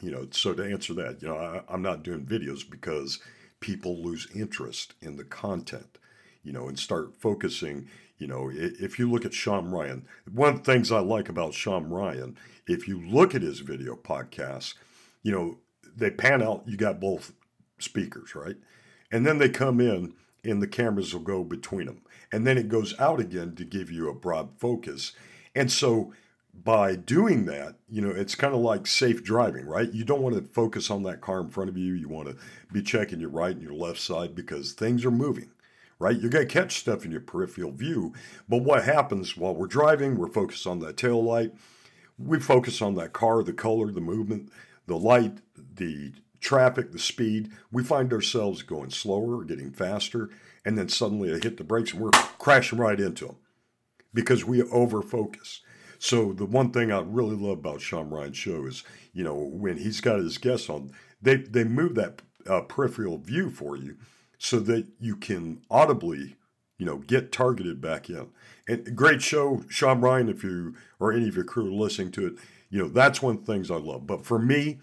you 0.00 0.10
know, 0.10 0.26
so 0.32 0.52
to 0.52 0.64
answer 0.64 0.92
that, 0.94 1.22
you 1.22 1.28
know, 1.28 1.36
I, 1.36 1.62
I'm 1.72 1.80
not 1.80 2.02
doing 2.02 2.26
videos 2.26 2.68
because 2.68 3.20
people 3.60 4.02
lose 4.02 4.26
interest 4.34 4.94
in 5.00 5.16
the 5.16 5.24
content, 5.24 5.98
you 6.42 6.52
know, 6.52 6.66
and 6.66 6.76
start 6.76 7.14
focusing. 7.20 7.88
You 8.18 8.26
know, 8.26 8.50
if 8.52 8.98
you 8.98 9.08
look 9.08 9.24
at 9.24 9.32
Sean 9.32 9.70
Ryan, 9.70 10.06
one 10.30 10.54
of 10.54 10.64
the 10.64 10.72
things 10.72 10.90
I 10.90 10.98
like 10.98 11.28
about 11.28 11.54
Sean 11.54 11.88
Ryan, 11.88 12.36
if 12.66 12.88
you 12.88 13.00
look 13.00 13.32
at 13.32 13.42
his 13.42 13.60
video 13.60 13.94
podcasts, 13.94 14.74
you 15.22 15.30
know, 15.30 15.58
they 15.96 16.10
pan 16.10 16.42
out, 16.42 16.64
you 16.66 16.76
got 16.76 17.00
both 17.00 17.32
speakers, 17.78 18.34
right? 18.34 18.56
And 19.12 19.24
then 19.24 19.38
they 19.38 19.48
come 19.48 19.80
in 19.80 20.14
and 20.44 20.60
the 20.60 20.66
cameras 20.66 21.12
will 21.14 21.20
go 21.20 21.44
between 21.44 21.86
them. 21.86 22.02
And 22.32 22.46
then 22.46 22.58
it 22.58 22.68
goes 22.68 22.98
out 22.98 23.20
again 23.20 23.54
to 23.56 23.64
give 23.64 23.90
you 23.90 24.08
a 24.08 24.14
broad 24.14 24.50
focus. 24.58 25.12
And 25.54 25.70
so 25.70 26.12
by 26.54 26.96
doing 26.96 27.46
that, 27.46 27.76
you 27.88 28.00
know, 28.02 28.10
it's 28.10 28.34
kind 28.34 28.54
of 28.54 28.60
like 28.60 28.86
safe 28.86 29.22
driving, 29.22 29.66
right? 29.66 29.92
You 29.92 30.04
don't 30.04 30.22
want 30.22 30.34
to 30.34 30.42
focus 30.42 30.90
on 30.90 31.02
that 31.04 31.20
car 31.20 31.40
in 31.40 31.50
front 31.50 31.70
of 31.70 31.78
you. 31.78 31.94
You 31.94 32.08
want 32.08 32.28
to 32.28 32.36
be 32.72 32.82
checking 32.82 33.20
your 33.20 33.30
right 33.30 33.52
and 33.54 33.62
your 33.62 33.74
left 33.74 34.00
side 34.00 34.34
because 34.34 34.72
things 34.72 35.04
are 35.04 35.10
moving, 35.10 35.50
right? 35.98 36.18
You're 36.18 36.30
going 36.30 36.46
to 36.46 36.52
catch 36.52 36.78
stuff 36.78 37.04
in 37.04 37.10
your 37.10 37.20
peripheral 37.20 37.72
view. 37.72 38.12
But 38.48 38.62
what 38.62 38.84
happens 38.84 39.36
while 39.36 39.54
we're 39.54 39.66
driving, 39.66 40.16
we're 40.16 40.28
focused 40.28 40.66
on 40.66 40.80
that 40.80 40.96
tail 40.96 41.22
light. 41.22 41.52
We 42.18 42.38
focus 42.38 42.82
on 42.82 42.94
that 42.96 43.12
car, 43.12 43.42
the 43.42 43.52
color, 43.52 43.90
the 43.90 44.00
movement, 44.00 44.50
the 44.86 44.98
light, 44.98 45.38
the 45.76 46.12
traffic, 46.42 46.92
the 46.92 46.98
speed, 46.98 47.50
we 47.70 47.82
find 47.82 48.12
ourselves 48.12 48.62
going 48.62 48.90
slower, 48.90 49.44
getting 49.44 49.72
faster, 49.72 50.28
and 50.64 50.76
then 50.76 50.88
suddenly 50.88 51.32
I 51.32 51.38
hit 51.38 51.56
the 51.56 51.64
brakes 51.64 51.92
and 51.92 52.02
we're 52.02 52.10
crashing 52.10 52.78
right 52.78 53.00
into 53.00 53.26
them 53.26 53.36
because 54.12 54.44
we 54.44 54.62
over 54.62 55.00
focus. 55.00 55.60
So 55.98 56.32
the 56.32 56.44
one 56.44 56.72
thing 56.72 56.90
I 56.90 57.00
really 57.00 57.36
love 57.36 57.58
about 57.58 57.80
Sean 57.80 58.10
Ryan's 58.10 58.36
show 58.36 58.66
is, 58.66 58.82
you 59.12 59.22
know, 59.22 59.36
when 59.36 59.78
he's 59.78 60.00
got 60.00 60.18
his 60.18 60.36
guests 60.36 60.68
on, 60.68 60.90
they 61.22 61.36
they 61.36 61.64
move 61.64 61.94
that 61.94 62.22
uh, 62.48 62.62
peripheral 62.62 63.18
view 63.18 63.50
for 63.50 63.76
you 63.76 63.96
so 64.36 64.58
that 64.60 64.88
you 64.98 65.14
can 65.14 65.62
audibly, 65.70 66.34
you 66.76 66.84
know, 66.84 66.98
get 66.98 67.30
targeted 67.30 67.80
back 67.80 68.10
in. 68.10 68.30
And 68.66 68.96
great 68.96 69.22
show, 69.22 69.62
Sean 69.68 70.00
Ryan. 70.00 70.28
If 70.28 70.42
you 70.42 70.74
or 70.98 71.12
any 71.12 71.28
of 71.28 71.36
your 71.36 71.44
crew 71.44 71.68
are 71.68 71.70
listening 71.70 72.10
to 72.12 72.26
it, 72.26 72.34
you 72.68 72.80
know 72.80 72.88
that's 72.88 73.22
one 73.22 73.36
of 73.36 73.46
the 73.46 73.52
things 73.52 73.70
I 73.70 73.76
love. 73.76 74.04
But 74.04 74.24
for 74.24 74.40
me, 74.40 74.80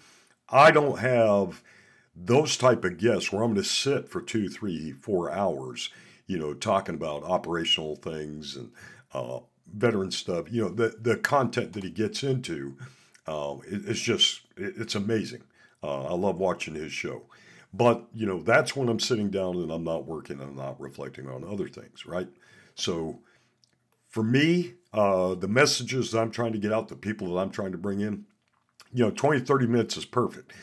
I 0.52 0.72
don't 0.72 1.00
have 1.00 1.64
those 2.16 2.58
type 2.58 2.84
of 2.84 2.98
guests 2.98 3.32
where 3.32 3.44
I'm 3.44 3.54
going 3.54 3.64
to 3.64 3.70
sit 3.70 4.10
for 4.10 4.22
two, 4.22 4.50
three, 4.50 4.92
four 4.92 5.32
hours, 5.32 5.90
you 6.28 6.38
know, 6.38 6.54
talking 6.54 6.96
about 6.96 7.24
operational 7.24 7.96
things 7.96 8.56
and 8.56 8.72
uh, 9.14 9.40
veteran 9.74 10.12
stuff. 10.12 10.52
You 10.52 10.64
know, 10.64 10.70
the 10.70 10.96
the 11.00 11.18
content 11.18 11.74
that 11.74 11.84
he 11.84 11.90
gets 11.90 12.24
into 12.24 12.76
uh, 13.28 13.58
it, 13.68 13.88
it's 13.88 14.00
just 14.00 14.42
it, 14.58 14.74
it's 14.78 14.96
amazing. 14.96 15.44
Uh, 15.84 16.06
I 16.06 16.14
love 16.14 16.38
watching 16.38 16.76
his 16.76 16.92
show. 16.92 17.24
But 17.74 18.08
you 18.14 18.26
know, 18.26 18.42
that's 18.42 18.76
when 18.76 18.90
I'm 18.90 19.00
sitting 19.00 19.30
down 19.30 19.56
and 19.58 19.72
I'm 19.72 19.84
not 19.84 20.06
working. 20.06 20.40
and 20.40 20.50
I'm 20.50 20.56
not 20.56 20.82
reflecting 20.82 21.30
on 21.30 21.44
other 21.44 21.70
things, 21.70 22.06
right? 22.06 22.28
So, 22.76 23.20
for 24.08 24.24
me, 24.24 24.74
uh, 24.94 25.36
the 25.36 25.48
messages 25.48 26.12
that 26.12 26.20
I'm 26.20 26.32
trying 26.32 26.54
to 26.54 26.58
get 26.58 26.74
out, 26.74 26.88
the 26.88 26.96
people 26.96 27.34
that 27.34 27.42
I'm 27.42 27.52
trying 27.52 27.72
to 27.74 27.78
bring 27.78 28.00
in, 28.00 28.26
you 28.94 29.04
know, 29.04 29.12
20, 29.12 29.42
30 29.42 29.68
minutes 29.68 29.98
is 29.98 30.06
perfect. 30.06 30.54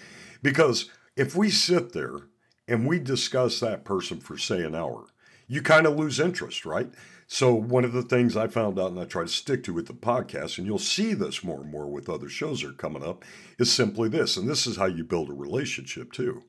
Because 0.42 0.90
if 1.16 1.34
we 1.34 1.50
sit 1.50 1.92
there 1.92 2.20
and 2.68 2.86
we 2.86 2.98
discuss 2.98 3.60
that 3.60 3.84
person 3.84 4.20
for, 4.20 4.36
say, 4.38 4.62
an 4.62 4.74
hour, 4.74 5.06
you 5.48 5.62
kind 5.62 5.86
of 5.86 5.96
lose 5.96 6.20
interest, 6.20 6.66
right? 6.66 6.90
So, 7.28 7.52
one 7.54 7.84
of 7.84 7.92
the 7.92 8.02
things 8.02 8.36
I 8.36 8.46
found 8.46 8.78
out 8.78 8.92
and 8.92 9.00
I 9.00 9.04
try 9.04 9.22
to 9.22 9.28
stick 9.28 9.64
to 9.64 9.74
with 9.74 9.86
the 9.86 9.94
podcast, 9.94 10.58
and 10.58 10.66
you'll 10.66 10.78
see 10.78 11.12
this 11.12 11.42
more 11.42 11.60
and 11.60 11.70
more 11.70 11.88
with 11.88 12.08
other 12.08 12.28
shows 12.28 12.60
that 12.60 12.70
are 12.70 12.74
coming 12.74 13.02
up, 13.02 13.24
is 13.58 13.72
simply 13.72 14.08
this. 14.08 14.36
And 14.36 14.48
this 14.48 14.66
is 14.66 14.76
how 14.76 14.86
you 14.86 15.02
build 15.02 15.28
a 15.28 15.34
relationship 15.34 16.12
too. 16.12 16.44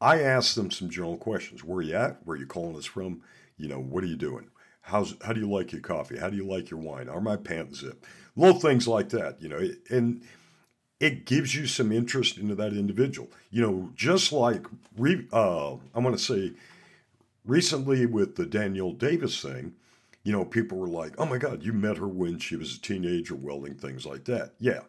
I 0.00 0.20
ask 0.20 0.54
them 0.54 0.70
some 0.70 0.90
general 0.90 1.16
questions. 1.16 1.62
Where 1.62 1.78
are 1.78 1.82
you 1.82 1.94
at? 1.94 2.18
Where 2.24 2.36
are 2.36 2.40
you 2.40 2.46
calling 2.46 2.76
us 2.76 2.86
from? 2.86 3.22
You 3.56 3.68
know, 3.68 3.80
what 3.80 4.04
are 4.04 4.08
you 4.08 4.16
doing? 4.16 4.50
How's, 4.80 5.16
how 5.22 5.32
do 5.32 5.40
you 5.40 5.50
like 5.50 5.70
your 5.72 5.80
coffee? 5.80 6.18
How 6.18 6.30
do 6.30 6.36
you 6.36 6.46
like 6.46 6.70
your 6.70 6.80
wine? 6.80 7.08
Are 7.08 7.20
my 7.20 7.36
pants 7.36 7.80
zip? 7.80 8.06
Little 8.36 8.60
things 8.60 8.88
like 8.88 9.10
that, 9.10 9.40
you 9.42 9.48
know, 9.48 9.60
and 9.90 10.22
it 11.00 11.24
gives 11.26 11.54
you 11.54 11.66
some 11.66 11.92
interest 11.92 12.38
into 12.38 12.54
that 12.56 12.72
individual. 12.72 13.30
You 13.50 13.62
know, 13.62 13.90
just 13.94 14.32
like, 14.32 14.66
re, 14.96 15.26
uh, 15.32 15.74
I 15.94 15.98
want 15.98 16.18
to 16.18 16.22
say, 16.22 16.52
recently 17.44 18.04
with 18.06 18.36
the 18.36 18.46
Danielle 18.46 18.92
Davis 18.92 19.40
thing, 19.40 19.74
you 20.24 20.32
know, 20.32 20.44
people 20.44 20.78
were 20.78 20.88
like, 20.88 21.14
oh 21.18 21.26
my 21.26 21.38
God, 21.38 21.62
you 21.62 21.72
met 21.72 21.98
her 21.98 22.08
when 22.08 22.38
she 22.38 22.56
was 22.56 22.76
a 22.76 22.80
teenager, 22.80 23.34
welding, 23.34 23.74
things 23.74 24.04
like 24.04 24.24
that. 24.24 24.52
Yeah. 24.58 24.80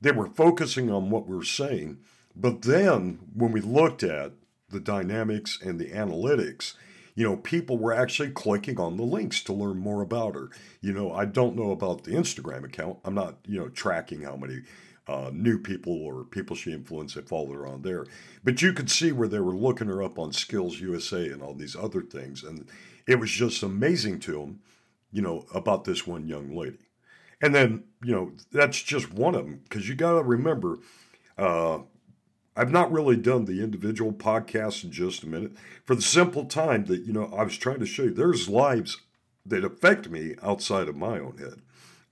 They 0.00 0.10
were 0.10 0.26
focusing 0.26 0.90
on 0.90 1.10
what 1.10 1.28
we 1.28 1.36
were 1.36 1.44
saying. 1.44 1.98
But 2.34 2.62
then 2.62 3.20
when 3.34 3.52
we 3.52 3.60
looked 3.60 4.02
at 4.02 4.32
the 4.70 4.80
dynamics 4.80 5.58
and 5.62 5.78
the 5.78 5.90
analytics, 5.90 6.74
you 7.14 7.28
know, 7.28 7.36
people 7.36 7.76
were 7.76 7.92
actually 7.92 8.30
clicking 8.30 8.80
on 8.80 8.96
the 8.96 9.02
links 9.02 9.42
to 9.44 9.52
learn 9.52 9.78
more 9.78 10.00
about 10.00 10.34
her. 10.34 10.48
You 10.80 10.94
know, 10.94 11.12
I 11.12 11.26
don't 11.26 11.54
know 11.54 11.70
about 11.70 12.04
the 12.04 12.12
Instagram 12.12 12.64
account. 12.64 12.98
I'm 13.04 13.14
not, 13.14 13.36
you 13.46 13.60
know, 13.60 13.68
tracking 13.68 14.22
how 14.22 14.34
many 14.34 14.62
uh, 15.08 15.30
new 15.32 15.58
people 15.58 15.92
or 15.92 16.24
people 16.24 16.54
she 16.54 16.72
influenced 16.72 17.16
that 17.16 17.28
followed 17.28 17.54
her 17.54 17.66
on 17.66 17.82
there. 17.82 18.06
But 18.44 18.62
you 18.62 18.72
could 18.72 18.90
see 18.90 19.12
where 19.12 19.28
they 19.28 19.40
were 19.40 19.54
looking 19.54 19.88
her 19.88 20.02
up 20.02 20.18
on 20.18 20.32
Skills 20.32 20.80
USA 20.80 21.28
and 21.28 21.42
all 21.42 21.54
these 21.54 21.76
other 21.76 22.02
things. 22.02 22.44
And 22.44 22.68
it 23.06 23.18
was 23.18 23.30
just 23.30 23.62
amazing 23.62 24.20
to 24.20 24.32
them, 24.32 24.60
you 25.10 25.22
know, 25.22 25.46
about 25.54 25.84
this 25.84 26.06
one 26.06 26.26
young 26.26 26.54
lady. 26.54 26.78
And 27.40 27.54
then, 27.54 27.84
you 28.04 28.12
know, 28.12 28.32
that's 28.52 28.80
just 28.80 29.12
one 29.12 29.34
of 29.34 29.44
them 29.44 29.60
because 29.64 29.88
you 29.88 29.96
got 29.96 30.12
to 30.12 30.22
remember, 30.22 30.78
uh, 31.36 31.80
I've 32.56 32.70
not 32.70 32.92
really 32.92 33.16
done 33.16 33.46
the 33.46 33.62
individual 33.62 34.12
podcasts 34.12 34.84
in 34.84 34.92
just 34.92 35.24
a 35.24 35.28
minute 35.28 35.52
for 35.84 35.96
the 35.96 36.02
simple 36.02 36.44
time 36.44 36.84
that, 36.84 37.02
you 37.04 37.12
know, 37.12 37.32
I 37.36 37.42
was 37.42 37.58
trying 37.58 37.80
to 37.80 37.86
show 37.86 38.04
you 38.04 38.14
there's 38.14 38.48
lives 38.48 38.98
that 39.44 39.64
affect 39.64 40.08
me 40.08 40.36
outside 40.42 40.88
of 40.88 40.94
my 40.94 41.18
own 41.18 41.38
head. 41.38 41.62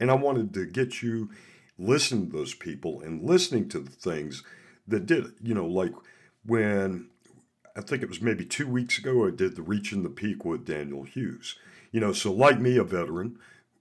And 0.01 0.11
I 0.11 0.15
wanted 0.15 0.53
to 0.55 0.67
get 0.67 1.03
you 1.03 1.31
listening 1.81 2.31
to 2.31 2.37
those 2.37 2.55
people 2.55 3.01
and 3.01 3.23
listening 3.23 3.69
to 3.71 3.81
the 3.81 3.91
things 3.91 4.43
that 4.87 5.07
did. 5.07 5.27
You 5.43 5.55
know, 5.55 5.67
like 5.67 5.93
when 6.45 7.09
I 7.77 7.81
think 7.81 8.03
it 8.03 8.09
was 8.09 8.21
maybe 8.21 8.45
two 8.45 8.67
weeks 8.67 8.99
ago, 8.99 9.27
I 9.27 9.31
did 9.31 9.57
the 9.57 9.63
Reaching 9.63 10.03
the 10.03 10.11
Peak 10.11 10.45
with 10.45 10.67
Daniel 10.67 11.05
Hughes. 11.05 11.57
You 11.93 12.01
know, 12.01 12.13
so 12.13 12.33
like 12.33 12.61
me, 12.61 12.77
a 12.77 12.85
veteran, 12.85 13.39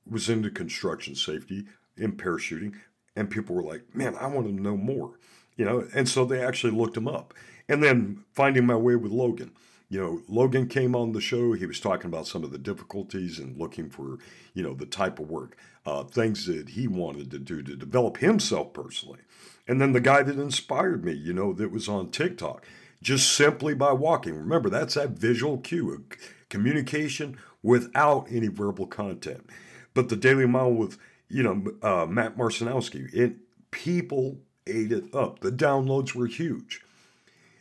was 0.10 0.30
into 0.30 0.50
construction 0.50 1.14
safety 1.16 1.66
and 1.98 2.18
parachuting, 2.18 2.76
and 3.16 3.30
people 3.30 3.56
were 3.56 3.64
like, 3.64 3.94
man, 3.94 4.16
I 4.16 4.28
want 4.28 4.48
to 4.48 4.54
know 4.54 4.78
more 4.78 5.20
you 5.60 5.66
know, 5.66 5.86
and 5.94 6.08
so 6.08 6.24
they 6.24 6.42
actually 6.42 6.72
looked 6.72 6.96
him 6.96 7.08
up. 7.08 7.34
And 7.68 7.84
then 7.84 8.24
finding 8.34 8.66
my 8.66 8.78
way 8.78 8.96
with 8.96 9.12
Logan. 9.12 9.52
You 9.90 10.00
know, 10.00 10.22
Logan 10.30 10.68
came 10.68 10.96
on 10.96 11.12
the 11.12 11.20
show. 11.20 11.52
He 11.52 11.66
was 11.66 11.82
talking 11.82 12.08
about 12.08 12.28
some 12.28 12.46
of 12.46 12.52
the 12.52 12.58
difficulties 12.58 13.40
and 13.40 13.60
looking 13.60 13.90
for, 13.90 14.20
you 14.54 14.64
know, 14.64 14.74
the 14.74 14.86
type 14.86 15.20
of 15.20 15.30
work, 15.30 15.58
uh, 15.90 16.04
things 16.04 16.46
that 16.46 16.70
he 16.70 16.88
wanted 16.88 17.32
to 17.32 17.40
do 17.40 17.64
to 17.64 17.76
develop 17.76 18.18
himself 18.18 18.74
personally. 18.74 19.20
And 19.68 19.82
then 19.82 19.94
the 19.94 20.00
guy 20.00 20.22
that 20.22 20.38
inspired 20.38 21.04
me, 21.04 21.14
you 21.14 21.34
know, 21.34 21.52
that 21.54 21.72
was 21.72 21.88
on 21.88 22.12
TikTok, 22.12 22.66
just 23.02 23.32
simply 23.32 23.74
by 23.74 23.94
walking. 23.94 24.36
Remember, 24.36 24.70
that's 24.70 24.94
that 24.94 25.12
visual 25.12 25.58
cue, 25.58 26.06
communication 26.50 27.38
without 27.64 28.28
any 28.30 28.48
verbal 28.48 28.86
content. 28.86 29.50
But 29.94 30.10
the 30.10 30.16
Daily 30.16 30.46
Mile 30.46 30.72
with, 30.72 30.98
you 31.28 31.44
know, 31.44 31.66
uh, 31.82 32.06
Matt 32.06 32.38
Marcinowski, 32.38 33.12
it 33.14 33.38
people 33.72 34.40
ate 34.68 34.92
it 34.92 35.14
up. 35.14 35.40
The 35.40 35.52
downloads 35.52 36.14
were 36.14 36.28
huge 36.28 36.82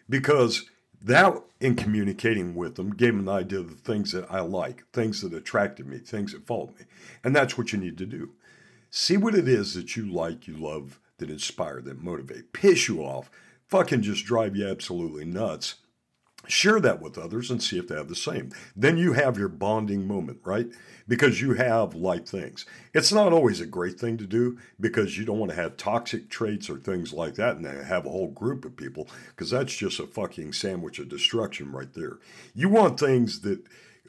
because 0.08 0.68
that, 1.02 1.42
in 1.60 1.76
communicating 1.76 2.54
with 2.54 2.74
them, 2.74 2.90
gave 2.90 3.14
them 3.14 3.28
an 3.28 3.34
idea 3.34 3.60
of 3.60 3.70
the 3.70 3.82
things 3.82 4.12
that 4.12 4.30
I 4.30 4.40
like, 4.40 4.84
things 4.92 5.20
that 5.22 5.32
attracted 5.32 5.86
me, 5.86 5.98
things 5.98 6.32
that 6.32 6.46
followed 6.46 6.78
me. 6.78 6.86
And 7.22 7.34
that's 7.34 7.56
what 7.56 7.72
you 7.72 7.78
need 7.78 7.98
to 7.98 8.06
do. 8.06 8.30
See 8.90 9.16
what 9.16 9.34
it 9.34 9.46
is 9.46 9.74
that 9.74 9.96
you 9.96 10.10
like, 10.10 10.46
you 10.48 10.56
love, 10.56 10.98
that 11.18 11.30
inspire, 11.30 11.80
that 11.82 12.02
motivate, 12.02 12.52
piss 12.52 12.88
you 12.88 13.02
off, 13.02 13.30
fucking 13.68 14.02
just 14.02 14.24
drive 14.24 14.56
you 14.56 14.66
absolutely 14.66 15.24
nuts 15.24 15.76
Share 16.48 16.80
that 16.80 17.00
with 17.00 17.18
others 17.18 17.50
and 17.50 17.62
see 17.62 17.78
if 17.78 17.88
they 17.88 17.94
have 17.94 18.08
the 18.08 18.16
same. 18.16 18.50
Then 18.74 18.96
you 18.96 19.12
have 19.12 19.36
your 19.36 19.48
bonding 19.48 20.06
moment, 20.06 20.40
right? 20.44 20.66
Because 21.06 21.40
you 21.40 21.54
have 21.54 21.94
like 21.94 22.26
things. 22.26 22.64
It's 22.94 23.12
not 23.12 23.32
always 23.32 23.60
a 23.60 23.66
great 23.66 24.00
thing 24.00 24.16
to 24.18 24.26
do 24.26 24.58
because 24.80 25.18
you 25.18 25.24
don't 25.24 25.38
want 25.38 25.50
to 25.50 25.56
have 25.56 25.76
toxic 25.76 26.30
traits 26.30 26.70
or 26.70 26.78
things 26.78 27.12
like 27.12 27.34
that 27.34 27.56
and 27.56 27.66
have 27.66 28.06
a 28.06 28.10
whole 28.10 28.30
group 28.30 28.64
of 28.64 28.76
people 28.76 29.08
because 29.30 29.50
that's 29.50 29.76
just 29.76 30.00
a 30.00 30.06
fucking 30.06 30.54
sandwich 30.54 30.98
of 30.98 31.08
destruction 31.08 31.70
right 31.70 31.92
there. 31.92 32.18
You 32.54 32.68
want 32.70 32.98
things 32.98 33.40
that 33.42 33.62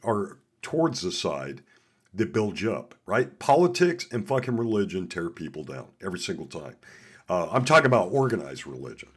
are 0.04 0.40
towards 0.62 1.02
the 1.02 1.12
side 1.12 1.62
that 2.14 2.34
build 2.34 2.60
you 2.60 2.74
up, 2.74 2.96
right? 3.06 3.38
Politics 3.40 4.08
and 4.12 4.28
fucking 4.28 4.58
religion 4.58 5.08
tear 5.08 5.30
people 5.30 5.64
down 5.64 5.88
every 6.04 6.20
single 6.20 6.48
time. 6.48 6.76
Uh, 7.30 7.48
I'm 7.52 7.66
talking 7.66 7.86
about 7.86 8.12
organized 8.12 8.66
religion, 8.66 9.10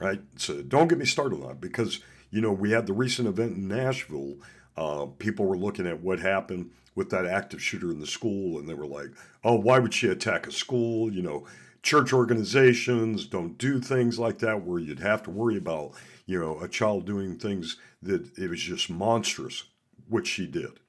right? 0.00 0.20
So 0.36 0.62
don't 0.62 0.88
get 0.88 0.98
me 0.98 1.04
started 1.04 1.42
on 1.42 1.52
it 1.52 1.60
because 1.60 2.00
you 2.30 2.40
know, 2.40 2.52
we 2.52 2.70
had 2.70 2.86
the 2.86 2.92
recent 2.92 3.28
event 3.28 3.56
in 3.56 3.68
Nashville. 3.68 4.36
Uh, 4.76 5.06
people 5.18 5.46
were 5.46 5.58
looking 5.58 5.86
at 5.86 6.00
what 6.00 6.20
happened 6.20 6.70
with 6.94 7.10
that 7.10 7.26
active 7.26 7.62
shooter 7.62 7.90
in 7.90 8.00
the 8.00 8.06
school, 8.06 8.58
and 8.58 8.68
they 8.68 8.74
were 8.74 8.86
like, 8.86 9.10
"Oh, 9.44 9.56
why 9.56 9.78
would 9.78 9.94
she 9.94 10.08
attack 10.08 10.46
a 10.46 10.52
school?" 10.52 11.12
You 11.12 11.22
know, 11.22 11.46
church 11.82 12.12
organizations 12.12 13.26
don't 13.26 13.58
do 13.58 13.80
things 13.80 14.18
like 14.18 14.38
that, 14.38 14.64
where 14.64 14.80
you'd 14.80 15.00
have 15.00 15.22
to 15.24 15.30
worry 15.30 15.56
about, 15.56 15.92
you 16.26 16.38
know, 16.38 16.60
a 16.60 16.68
child 16.68 17.06
doing 17.06 17.36
things 17.36 17.76
that 18.02 18.36
it 18.38 18.48
was 18.48 18.60
just 18.60 18.90
monstrous, 18.90 19.64
which 20.08 20.28
she 20.28 20.46
did, 20.46 20.80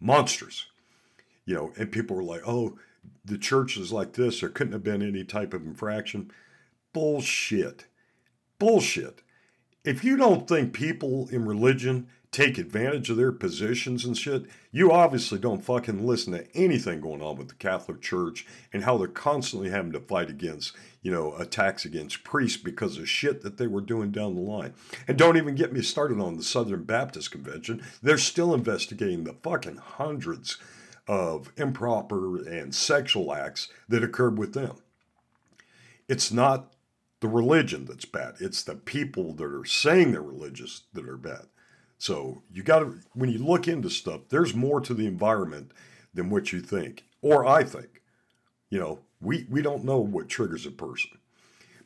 monstrous. 0.00 0.66
You 1.44 1.54
know, 1.54 1.72
and 1.76 1.92
people 1.92 2.16
were 2.16 2.24
like, 2.24 2.42
"Oh, 2.46 2.78
the 3.24 3.38
church 3.38 3.76
is 3.76 3.92
like 3.92 4.14
this. 4.14 4.40
There 4.40 4.48
couldn't 4.48 4.72
have 4.72 4.84
been 4.84 5.02
any 5.02 5.24
type 5.24 5.54
of 5.54 5.66
infraction." 5.66 6.30
Bullshit. 6.92 7.86
Bullshit 8.60 9.23
if 9.84 10.02
you 10.02 10.16
don't 10.16 10.48
think 10.48 10.72
people 10.72 11.28
in 11.30 11.44
religion 11.44 12.08
take 12.34 12.58
advantage 12.58 13.10
of 13.10 13.16
their 13.16 13.30
positions 13.30 14.04
and 14.04 14.18
shit, 14.18 14.44
you 14.72 14.90
obviously 14.90 15.38
don't 15.38 15.64
fucking 15.64 16.04
listen 16.04 16.32
to 16.32 16.44
anything 16.52 17.00
going 17.00 17.22
on 17.22 17.36
with 17.36 17.46
the 17.46 17.54
Catholic 17.54 18.00
Church 18.00 18.44
and 18.72 18.82
how 18.82 18.98
they're 18.98 19.06
constantly 19.06 19.70
having 19.70 19.92
to 19.92 20.00
fight 20.00 20.28
against, 20.28 20.74
you 21.00 21.12
know, 21.12 21.36
attacks 21.36 21.84
against 21.84 22.24
priests 22.24 22.60
because 22.60 22.98
of 22.98 23.08
shit 23.08 23.42
that 23.42 23.56
they 23.56 23.68
were 23.68 23.80
doing 23.80 24.10
down 24.10 24.34
the 24.34 24.40
line. 24.40 24.74
And 25.06 25.16
don't 25.16 25.36
even 25.36 25.54
get 25.54 25.72
me 25.72 25.80
started 25.80 26.18
on 26.18 26.36
the 26.36 26.42
Southern 26.42 26.82
Baptist 26.82 27.30
Convention. 27.30 27.84
They're 28.02 28.18
still 28.18 28.52
investigating 28.52 29.22
the 29.22 29.34
fucking 29.34 29.76
hundreds 29.76 30.56
of 31.06 31.52
improper 31.56 32.38
and 32.48 32.74
sexual 32.74 33.32
acts 33.32 33.68
that 33.88 34.02
occurred 34.02 34.38
with 34.38 34.54
them. 34.54 34.78
It's 36.08 36.32
not 36.32 36.73
the 37.24 37.30
religion 37.30 37.86
that's 37.86 38.04
bad. 38.04 38.34
It's 38.38 38.62
the 38.62 38.74
people 38.74 39.32
that 39.32 39.46
are 39.46 39.64
saying 39.64 40.12
they're 40.12 40.20
religious 40.20 40.82
that 40.92 41.08
are 41.08 41.16
bad. 41.16 41.46
So 41.96 42.42
you 42.52 42.62
got 42.62 42.80
to, 42.80 42.98
when 43.14 43.30
you 43.30 43.38
look 43.38 43.66
into 43.66 43.88
stuff, 43.88 44.28
there's 44.28 44.54
more 44.54 44.78
to 44.82 44.92
the 44.92 45.06
environment 45.06 45.72
than 46.12 46.28
what 46.28 46.52
you 46.52 46.60
think, 46.60 47.04
or 47.22 47.46
I 47.46 47.64
think. 47.64 48.02
You 48.68 48.78
know, 48.78 48.98
we, 49.22 49.46
we 49.48 49.62
don't 49.62 49.86
know 49.86 50.00
what 50.00 50.28
triggers 50.28 50.66
a 50.66 50.70
person. 50.70 51.12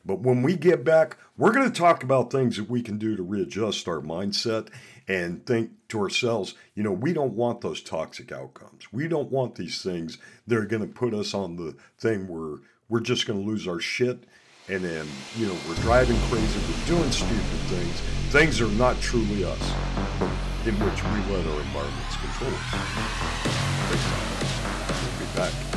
But 0.03 0.19
when 0.19 0.41
we 0.41 0.57
get 0.57 0.83
back, 0.83 1.15
we're 1.37 1.53
going 1.53 1.71
to 1.71 1.79
talk 1.79 2.03
about 2.03 2.33
things 2.33 2.57
that 2.57 2.69
we 2.69 2.81
can 2.81 2.97
do 2.97 3.15
to 3.15 3.23
readjust 3.23 3.87
our 3.87 4.01
mindset 4.01 4.67
and 5.07 5.45
think 5.45 5.71
to 5.87 6.01
ourselves, 6.01 6.53
you 6.75 6.83
know, 6.83 6.91
we 6.91 7.13
don't 7.13 7.35
want 7.35 7.61
those 7.61 7.81
toxic 7.81 8.33
outcomes. 8.33 8.91
We 8.91 9.07
don't 9.07 9.31
want 9.31 9.55
these 9.55 9.81
things 9.81 10.17
that 10.47 10.57
are 10.57 10.65
going 10.65 10.85
to 10.85 10.93
put 10.93 11.13
us 11.13 11.33
on 11.33 11.55
the 11.55 11.77
thing 11.97 12.27
where 12.27 12.57
we're 12.89 12.99
just 12.99 13.25
going 13.25 13.39
to 13.39 13.49
lose 13.49 13.69
our 13.69 13.79
shit 13.79 14.25
and 14.69 14.83
then 14.83 15.07
you 15.35 15.47
know 15.47 15.55
we're 15.67 15.75
driving 15.75 16.17
crazy, 16.29 16.59
we're 16.59 16.85
doing 16.95 17.11
stupid 17.11 17.59
things. 17.69 18.01
Things 18.31 18.61
are 18.61 18.67
not 18.77 18.99
truly 19.01 19.43
us, 19.43 19.61
in 20.65 20.75
which 20.75 21.03
we 21.03 21.35
let 21.35 21.45
our 21.47 21.61
environments 21.61 22.15
control 22.17 22.51
us. 22.53 22.73
We'll 25.01 25.27
be 25.27 25.35
back. 25.35 25.68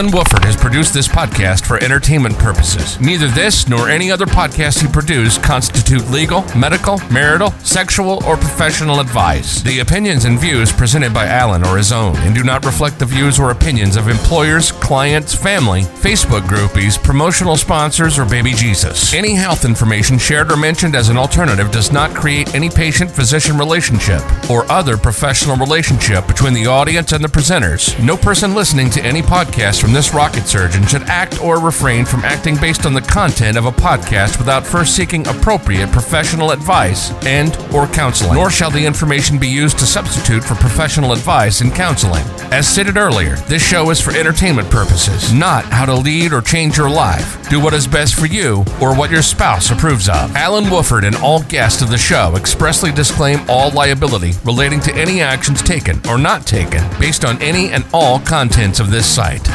Has 0.00 0.39
produced 0.70 0.94
this 0.94 1.08
podcast 1.08 1.66
for 1.66 1.82
entertainment 1.82 2.38
purposes. 2.38 3.00
Neither 3.00 3.26
this 3.26 3.68
nor 3.68 3.88
any 3.88 4.08
other 4.08 4.24
podcast 4.24 4.80
he 4.80 4.86
produced 4.86 5.42
constitute 5.42 6.08
legal, 6.12 6.44
medical, 6.56 6.98
marital, 7.10 7.50
sexual, 7.64 8.24
or 8.24 8.36
professional 8.36 9.00
advice. 9.00 9.62
The 9.62 9.80
opinions 9.80 10.26
and 10.26 10.38
views 10.38 10.70
presented 10.70 11.12
by 11.12 11.26
Allen 11.26 11.64
are 11.64 11.76
his 11.76 11.90
own 11.90 12.14
and 12.18 12.36
do 12.36 12.44
not 12.44 12.64
reflect 12.64 13.00
the 13.00 13.04
views 13.04 13.40
or 13.40 13.50
opinions 13.50 13.96
of 13.96 14.06
employers, 14.06 14.70
clients, 14.70 15.34
family, 15.34 15.80
Facebook 15.80 16.42
groupies, 16.42 17.02
promotional 17.02 17.56
sponsors, 17.56 18.16
or 18.16 18.24
baby 18.24 18.52
Jesus. 18.52 19.12
Any 19.12 19.34
health 19.34 19.64
information 19.64 20.18
shared 20.18 20.52
or 20.52 20.56
mentioned 20.56 20.94
as 20.94 21.08
an 21.08 21.16
alternative 21.16 21.72
does 21.72 21.90
not 21.90 22.14
create 22.14 22.54
any 22.54 22.70
patient 22.70 23.10
physician 23.10 23.58
relationship 23.58 24.22
or 24.48 24.70
other 24.70 24.96
professional 24.96 25.56
relationship 25.56 26.28
between 26.28 26.54
the 26.54 26.68
audience 26.68 27.10
and 27.10 27.24
the 27.24 27.28
presenters. 27.28 28.00
No 28.04 28.16
person 28.16 28.54
listening 28.54 28.88
to 28.90 29.04
any 29.04 29.20
podcast 29.20 29.80
from 29.80 29.92
this 29.92 30.14
rocket 30.14 30.46
surgeon 30.60 30.86
should 30.86 31.02
act 31.04 31.40
or 31.40 31.58
refrain 31.58 32.04
from 32.04 32.22
acting 32.22 32.54
based 32.54 32.84
on 32.84 32.92
the 32.92 33.00
content 33.00 33.56
of 33.56 33.64
a 33.64 33.72
podcast 33.72 34.36
without 34.36 34.66
first 34.66 34.94
seeking 34.94 35.26
appropriate 35.26 35.90
professional 35.90 36.50
advice 36.50 37.12
and 37.24 37.56
or 37.74 37.86
counseling. 37.86 38.34
Nor 38.34 38.50
shall 38.50 38.70
the 38.70 38.84
information 38.84 39.38
be 39.38 39.48
used 39.48 39.78
to 39.78 39.86
substitute 39.86 40.44
for 40.44 40.54
professional 40.56 41.14
advice 41.14 41.62
and 41.62 41.74
counseling. 41.74 42.22
As 42.52 42.68
stated 42.68 42.98
earlier, 42.98 43.36
this 43.48 43.66
show 43.66 43.88
is 43.88 44.02
for 44.02 44.10
entertainment 44.10 44.68
purposes, 44.68 45.32
not 45.32 45.64
how 45.64 45.86
to 45.86 45.94
lead 45.94 46.34
or 46.34 46.42
change 46.42 46.76
your 46.76 46.90
life. 46.90 47.48
Do 47.48 47.58
what 47.58 47.72
is 47.72 47.86
best 47.86 48.14
for 48.14 48.26
you 48.26 48.62
or 48.82 48.94
what 48.94 49.10
your 49.10 49.22
spouse 49.22 49.70
approves 49.70 50.10
of. 50.10 50.36
Allen 50.36 50.64
Woffard 50.64 51.06
and 51.06 51.16
all 51.16 51.40
guests 51.44 51.80
of 51.80 51.88
the 51.88 51.96
show 51.96 52.34
expressly 52.36 52.92
disclaim 52.92 53.40
all 53.48 53.70
liability 53.70 54.32
relating 54.44 54.80
to 54.80 54.94
any 54.94 55.22
actions 55.22 55.62
taken 55.62 55.98
or 56.06 56.18
not 56.18 56.46
taken 56.46 56.86
based 57.00 57.24
on 57.24 57.40
any 57.40 57.70
and 57.70 57.82
all 57.94 58.20
contents 58.20 58.78
of 58.78 58.90
this 58.90 59.06
site. 59.06 59.48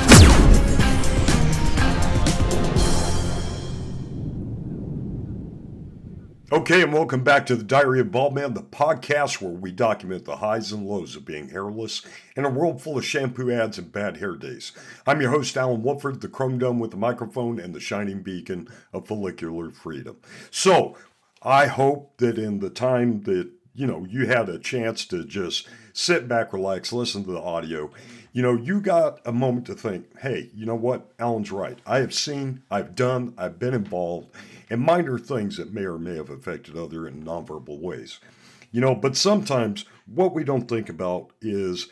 Okay, 6.66 6.82
and 6.82 6.92
welcome 6.92 7.24
back 7.24 7.46
to 7.46 7.56
the 7.56 7.64
Diary 7.64 8.00
of 8.00 8.12
Bald 8.12 8.34
Man, 8.34 8.56
the 8.56 8.64
podcast 8.64 9.40
where 9.40 9.52
we 9.52 9.72
document 9.72 10.26
the 10.26 10.38
highs 10.38 10.72
and 10.72 10.88
lows 10.88 11.16
of 11.16 11.24
being 11.24 11.50
hairless 11.50 12.02
in 12.36 12.44
a 12.44 12.50
world 12.50 12.82
full 12.82 12.98
of 12.98 13.06
shampoo 13.06 13.52
ads 13.52 13.78
and 13.78 13.92
bad 13.92 14.18
hair 14.18 14.36
days. 14.36 14.72
I'm 15.06 15.22
your 15.22 15.30
host, 15.30 15.56
Allen 15.58 15.84
Woffard, 15.84 16.22
the 16.22 16.28
chrome 16.28 16.58
dome 16.58 16.80
with 16.80 16.90
the 16.90 16.98
microphone 16.98 17.60
and 17.60 17.76
the 17.76 17.80
shining 17.80 18.24
beacon 18.24 18.68
of 18.92 19.08
follicular 19.08 19.70
freedom. 19.70 20.18
So, 20.50 20.98
I 21.44 21.68
hope 21.68 22.18
that 22.18 22.40
in 22.40 22.62
the 22.62 22.72
time 22.72 23.22
that 23.26 23.48
you 23.76 23.86
know 23.86 24.08
you 24.10 24.26
had 24.26 24.50
a 24.50 24.58
chance 24.58 25.06
to 25.06 25.24
just 25.24 25.68
sit 25.94 26.28
back, 26.28 26.52
relax, 26.52 26.92
listen 26.92 27.26
to 27.26 27.32
the 27.32 27.42
audio, 27.44 27.92
you 28.34 28.42
know, 28.42 28.56
you 28.56 28.82
got 28.82 29.22
a 29.24 29.32
moment 29.32 29.68
to 29.68 29.76
think, 29.76 30.18
hey, 30.20 30.50
you 30.56 30.66
know 30.66 30.74
what? 30.74 31.12
Allen's 31.20 31.52
right. 31.52 31.78
I 31.86 32.00
have 32.00 32.14
seen, 32.16 32.64
I've 32.72 32.96
done, 32.96 33.36
I've 33.38 33.60
been 33.60 33.76
involved 33.76 34.36
and 34.70 34.82
minor 34.82 35.18
things 35.18 35.58
that 35.58 35.74
may 35.74 35.84
or 35.84 35.98
may 35.98 36.16
have 36.16 36.30
affected 36.30 36.78
other 36.78 37.08
in 37.08 37.24
nonverbal 37.24 37.80
ways. 37.80 38.20
You 38.72 38.82
know, 38.82 38.96
but 38.96 39.16
sometimes 39.16 39.86
what 40.06 40.34
we 40.34 40.44
don't 40.44 40.68
think 40.68 40.90
about 40.90 41.30
is 41.42 41.88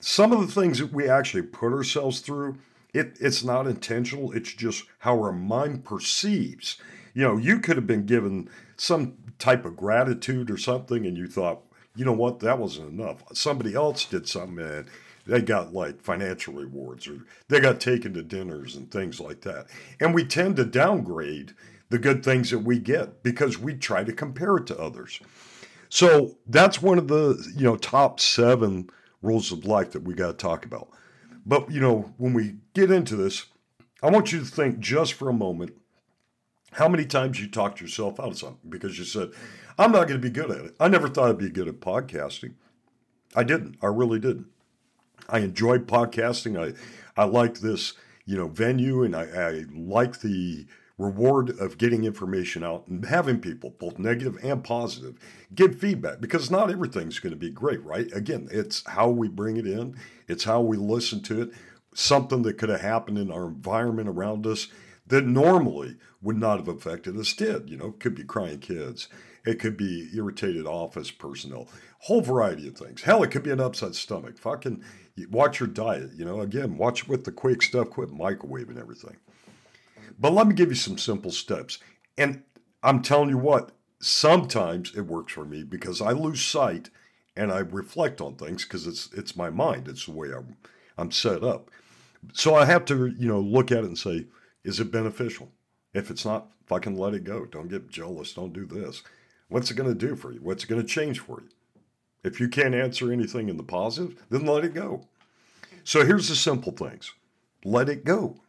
some 0.00 0.32
of 0.32 0.40
the 0.40 0.60
things 0.60 0.78
that 0.78 0.92
we 0.92 1.08
actually 1.08 1.42
put 1.42 1.72
ourselves 1.72 2.20
through. 2.20 2.58
It, 2.94 3.16
it's 3.20 3.44
not 3.44 3.66
intentional. 3.66 4.32
It's 4.32 4.52
just 4.52 4.84
how 5.00 5.14
our 5.14 5.32
mind 5.32 5.84
perceives. 5.84 6.78
You 7.14 7.22
know, 7.24 7.36
you 7.36 7.58
could 7.58 7.76
have 7.76 7.86
been 7.86 8.06
given 8.06 8.48
some 8.76 9.16
type 9.38 9.64
of 9.64 9.76
gratitude 9.76 10.50
or 10.50 10.56
something, 10.56 11.06
and 11.06 11.16
you 11.16 11.26
thought, 11.26 11.62
you 11.96 12.04
know 12.04 12.12
what, 12.12 12.40
that 12.40 12.58
wasn't 12.58 12.90
enough. 12.90 13.24
Somebody 13.32 13.74
else 13.74 14.04
did 14.04 14.28
something, 14.28 14.64
and 14.64 14.86
they 15.26 15.42
got 15.42 15.74
like 15.74 16.00
financial 16.00 16.54
rewards, 16.54 17.08
or 17.08 17.18
they 17.48 17.60
got 17.60 17.80
taken 17.80 18.14
to 18.14 18.22
dinners 18.22 18.76
and 18.76 18.90
things 18.90 19.20
like 19.20 19.40
that. 19.42 19.66
And 20.00 20.14
we 20.14 20.24
tend 20.24 20.56
to 20.56 20.64
downgrade 20.64 21.54
the 21.90 21.98
good 21.98 22.24
things 22.24 22.50
that 22.50 22.60
we 22.60 22.78
get 22.78 23.22
because 23.22 23.58
we 23.58 23.74
try 23.74 24.04
to 24.04 24.12
compare 24.12 24.56
it 24.56 24.66
to 24.66 24.78
others. 24.78 25.20
So 25.88 26.36
that's 26.46 26.82
one 26.82 26.98
of 26.98 27.08
the 27.08 27.52
you 27.56 27.64
know 27.64 27.76
top 27.76 28.20
seven 28.20 28.90
rules 29.22 29.52
of 29.52 29.64
life 29.64 29.92
that 29.92 30.02
we 30.02 30.14
got 30.14 30.26
to 30.28 30.32
talk 30.34 30.64
about. 30.64 30.88
But 31.46 31.70
you 31.70 31.80
know 31.80 32.12
when 32.18 32.34
we 32.34 32.56
get 32.74 32.90
into 32.90 33.16
this, 33.16 33.46
I 34.02 34.10
want 34.10 34.32
you 34.32 34.40
to 34.40 34.44
think 34.44 34.80
just 34.80 35.14
for 35.14 35.28
a 35.28 35.34
moment 35.34 35.74
how 36.72 36.88
many 36.88 37.06
times 37.06 37.40
you 37.40 37.48
talked 37.48 37.80
yourself 37.80 38.20
out 38.20 38.28
of 38.28 38.38
something 38.38 38.68
because 38.68 38.98
you 38.98 39.04
said, 39.04 39.30
"I'm 39.78 39.92
not 39.92 40.08
going 40.08 40.20
to 40.20 40.28
be 40.28 40.30
good 40.30 40.50
at 40.50 40.64
it." 40.66 40.76
I 40.78 40.88
never 40.88 41.08
thought 41.08 41.30
I'd 41.30 41.38
be 41.38 41.48
good 41.48 41.68
at 41.68 41.80
podcasting. 41.80 42.54
I 43.34 43.44
didn't. 43.44 43.76
I 43.82 43.86
really 43.86 44.18
didn't. 44.18 44.48
I 45.28 45.38
enjoyed 45.40 45.86
podcasting. 45.86 46.58
I 46.58 46.74
I 47.20 47.24
like 47.24 47.60
this 47.60 47.94
you 48.28 48.36
know 48.36 48.46
venue 48.46 49.02
and 49.02 49.16
I, 49.16 49.22
I 49.22 49.64
like 49.74 50.20
the 50.20 50.66
reward 50.98 51.50
of 51.60 51.78
getting 51.78 52.04
information 52.04 52.64
out 52.64 52.86
and 52.88 53.04
having 53.06 53.40
people, 53.40 53.70
both 53.78 53.98
negative 53.98 54.36
and 54.42 54.64
positive, 54.64 55.16
give 55.54 55.78
feedback 55.78 56.20
because 56.20 56.50
not 56.50 56.70
everything's 56.70 57.20
going 57.20 57.32
to 57.32 57.38
be 57.38 57.50
great, 57.50 57.82
right? 57.84 58.12
Again, 58.12 58.48
it's 58.50 58.84
how 58.86 59.08
we 59.08 59.28
bring 59.28 59.56
it 59.56 59.66
in, 59.66 59.96
it's 60.26 60.44
how 60.44 60.60
we 60.60 60.76
listen 60.76 61.22
to 61.22 61.42
it. 61.42 61.50
Something 61.94 62.42
that 62.42 62.58
could 62.58 62.68
have 62.68 62.80
happened 62.80 63.18
in 63.18 63.30
our 63.30 63.46
environment 63.46 64.08
around 64.08 64.46
us 64.46 64.68
that 65.06 65.24
normally 65.24 65.96
would 66.20 66.36
not 66.36 66.58
have 66.58 66.68
affected 66.68 67.16
us 67.16 67.32
did. 67.32 67.70
You 67.70 67.76
know, 67.76 67.86
it 67.86 68.00
could 68.00 68.14
be 68.14 68.24
crying 68.24 68.58
kids, 68.58 69.08
it 69.46 69.58
could 69.58 69.76
be 69.76 70.10
irritated 70.14 70.66
office 70.66 71.10
personnel, 71.10 71.68
whole 72.00 72.20
variety 72.20 72.68
of 72.68 72.76
things. 72.76 73.02
Hell, 73.02 73.22
it 73.22 73.30
could 73.30 73.42
be 73.42 73.50
an 73.50 73.60
upset 73.60 73.94
stomach. 73.94 74.36
Fucking 74.38 74.82
watch 75.30 75.60
your 75.60 75.68
diet. 75.68 76.10
You 76.14 76.24
know, 76.24 76.40
again, 76.40 76.76
watch 76.76 77.08
with 77.08 77.24
the 77.24 77.32
quick 77.32 77.62
stuff, 77.62 77.90
quit 77.90 78.10
microwaving 78.10 78.78
everything. 78.78 79.16
But 80.18 80.32
let 80.32 80.46
me 80.46 80.54
give 80.54 80.68
you 80.70 80.74
some 80.74 80.98
simple 80.98 81.30
steps. 81.30 81.78
And 82.16 82.42
I'm 82.82 83.02
telling 83.02 83.30
you 83.30 83.38
what, 83.38 83.72
sometimes 84.00 84.94
it 84.96 85.02
works 85.02 85.32
for 85.32 85.44
me 85.44 85.62
because 85.62 86.00
I 86.00 86.12
lose 86.12 86.42
sight 86.42 86.90
and 87.36 87.52
I 87.52 87.58
reflect 87.58 88.20
on 88.20 88.34
things 88.34 88.64
because 88.64 88.86
it's 88.86 89.12
it's 89.12 89.36
my 89.36 89.50
mind. 89.50 89.88
It's 89.88 90.06
the 90.06 90.12
way 90.12 90.28
I'm 90.32 90.56
I'm 90.96 91.10
set 91.12 91.44
up. 91.44 91.70
So 92.32 92.54
I 92.54 92.64
have 92.64 92.84
to, 92.86 93.06
you 93.06 93.28
know, 93.28 93.40
look 93.40 93.70
at 93.70 93.78
it 93.78 93.84
and 93.84 93.98
say, 93.98 94.26
is 94.64 94.80
it 94.80 94.90
beneficial? 94.90 95.52
If 95.94 96.10
it's 96.10 96.24
not, 96.24 96.48
fucking 96.66 96.98
let 96.98 97.14
it 97.14 97.24
go. 97.24 97.46
Don't 97.46 97.68
get 97.68 97.88
jealous. 97.88 98.34
Don't 98.34 98.52
do 98.52 98.66
this. 98.66 99.02
What's 99.48 99.70
it 99.70 99.74
going 99.76 99.88
to 99.88 100.06
do 100.06 100.16
for 100.16 100.32
you? 100.32 100.40
What's 100.42 100.64
it 100.64 100.68
going 100.68 100.82
to 100.82 100.86
change 100.86 101.20
for 101.20 101.40
you? 101.40 101.48
If 102.24 102.40
you 102.40 102.48
can't 102.48 102.74
answer 102.74 103.12
anything 103.12 103.48
in 103.48 103.56
the 103.56 103.62
positive, 103.62 104.22
then 104.28 104.44
let 104.44 104.64
it 104.64 104.74
go. 104.74 105.06
So 105.84 106.04
here's 106.04 106.28
the 106.28 106.36
simple 106.36 106.72
things 106.72 107.12
let 107.64 107.88
it 107.88 108.04
go. 108.04 108.40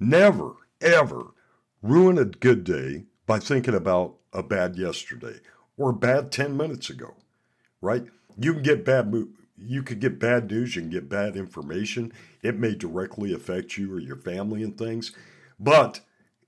Never, 0.00 0.52
ever 0.82 1.34
ruin 1.82 2.18
a 2.18 2.24
good 2.24 2.64
day 2.64 3.04
by 3.26 3.38
thinking 3.38 3.74
about 3.74 4.16
a 4.32 4.42
bad 4.42 4.76
yesterday 4.76 5.38
or 5.76 5.92
bad 5.92 6.30
10 6.30 6.56
minutes 6.56 6.90
ago, 6.90 7.14
right? 7.80 8.04
You 8.38 8.54
can 8.54 8.62
get 8.62 8.84
bad 8.84 9.12
you 9.64 9.82
could 9.82 10.00
get 10.00 10.18
bad 10.18 10.50
news, 10.50 10.74
you 10.74 10.82
can 10.82 10.90
get 10.90 11.08
bad 11.08 11.36
information. 11.36 12.12
It 12.42 12.58
may 12.58 12.74
directly 12.74 13.32
affect 13.32 13.76
you 13.76 13.92
or 13.92 14.00
your 14.00 14.16
family 14.16 14.62
and 14.62 14.76
things. 14.76 15.12
But 15.60 16.00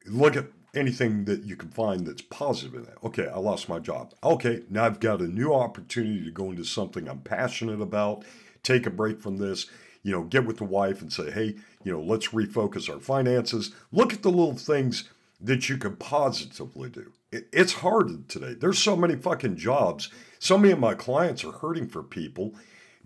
look 0.06 0.36
at 0.36 0.46
anything 0.74 1.24
that 1.26 1.44
you 1.44 1.56
can 1.56 1.70
find 1.70 2.06
that's 2.06 2.22
positive 2.22 2.74
in 2.74 2.82
it. 2.82 2.98
Okay, 3.04 3.28
I 3.28 3.38
lost 3.38 3.68
my 3.68 3.78
job. 3.78 4.12
Okay, 4.22 4.62
now 4.68 4.84
I've 4.84 5.00
got 5.00 5.20
a 5.20 5.28
new 5.28 5.54
opportunity 5.54 6.24
to 6.24 6.30
go 6.30 6.50
into 6.50 6.64
something 6.64 7.08
I'm 7.08 7.20
passionate 7.20 7.80
about, 7.80 8.24
take 8.62 8.86
a 8.86 8.90
break 8.90 9.20
from 9.20 9.36
this, 9.36 9.66
you 10.04 10.12
know, 10.12 10.22
get 10.22 10.46
with 10.46 10.58
the 10.58 10.64
wife 10.64 11.00
and 11.00 11.12
say, 11.12 11.30
hey, 11.32 11.56
you 11.82 11.90
know, 11.90 12.00
let's 12.00 12.28
refocus 12.28 12.92
our 12.92 13.00
finances. 13.00 13.72
Look 13.90 14.12
at 14.12 14.22
the 14.22 14.30
little 14.30 14.54
things 14.54 15.08
that 15.40 15.68
you 15.68 15.76
can 15.76 15.96
positively 15.96 16.90
do. 16.90 17.10
It's 17.32 17.72
hard 17.72 18.28
today. 18.28 18.54
There's 18.54 18.78
so 18.78 18.94
many 18.94 19.16
fucking 19.16 19.56
jobs. 19.56 20.10
So 20.38 20.56
many 20.56 20.72
of 20.72 20.78
my 20.78 20.94
clients 20.94 21.42
are 21.42 21.52
hurting 21.52 21.88
for 21.88 22.02
people 22.02 22.54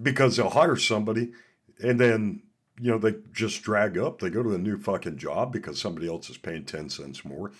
because 0.03 0.37
they'll 0.37 0.51
hire 0.51 0.77
somebody 0.77 1.33
and 1.81 1.99
then, 1.99 2.43
you 2.81 2.91
know, 2.91 2.99
they 2.99 3.15
just 3.33 3.63
drag 3.63 3.97
up. 3.97 4.19
They 4.19 4.29
go 4.29 4.43
to 4.43 4.55
a 4.55 4.59
new 4.59 4.77
fucking 4.77 5.19
job 5.19 5.53
because 5.53 5.81
somebody 5.81 6.09
else 6.09 6.29
is 6.29 6.37
paying 6.37 6.65
10 6.65 6.91
cents 6.91 7.25
more. 7.25 7.53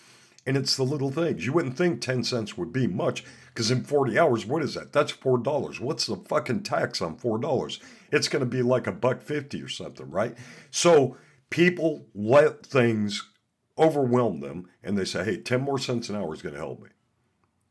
And 0.49 0.57
it's 0.57 0.79
the 0.79 0.83
little 0.83 1.11
things. 1.11 1.45
You 1.45 1.53
wouldn't 1.53 1.77
think 1.77 2.01
10 2.01 2.25
cents 2.25 2.57
would 2.57 2.73
be 2.73 2.87
much 2.87 3.23
because 3.49 3.71
in 3.71 3.85
40 3.85 4.19
hours, 4.19 4.47
what 4.47 4.63
is 4.63 4.73
that? 4.77 4.95
That's 4.95 5.13
$4. 5.13 5.79
What's 5.79 6.07
the 6.07 6.17
fucking 6.17 6.63
tax 6.63 7.03
on 7.03 7.19
$4? 7.19 7.81
It's 8.11 8.29
going 8.29 8.41
to 8.41 8.47
be 8.47 8.63
like 8.63 8.87
a 8.87 8.93
buck 8.93 9.21
50 9.21 9.61
or 9.61 9.69
something, 9.69 10.11
right? 10.11 10.35
So 10.71 11.19
people 11.51 12.07
let 12.15 12.65
things 12.65 13.29
overwhelm 13.77 14.41
them 14.41 14.71
and 14.83 14.97
they 14.97 15.05
say, 15.05 15.23
hey, 15.23 15.37
10 15.37 15.61
more 15.61 15.79
cents 15.79 16.09
an 16.09 16.17
hour 16.17 16.33
is 16.33 16.41
going 16.41 16.55
to 16.55 16.61
help 16.61 16.81
me. 16.81 16.89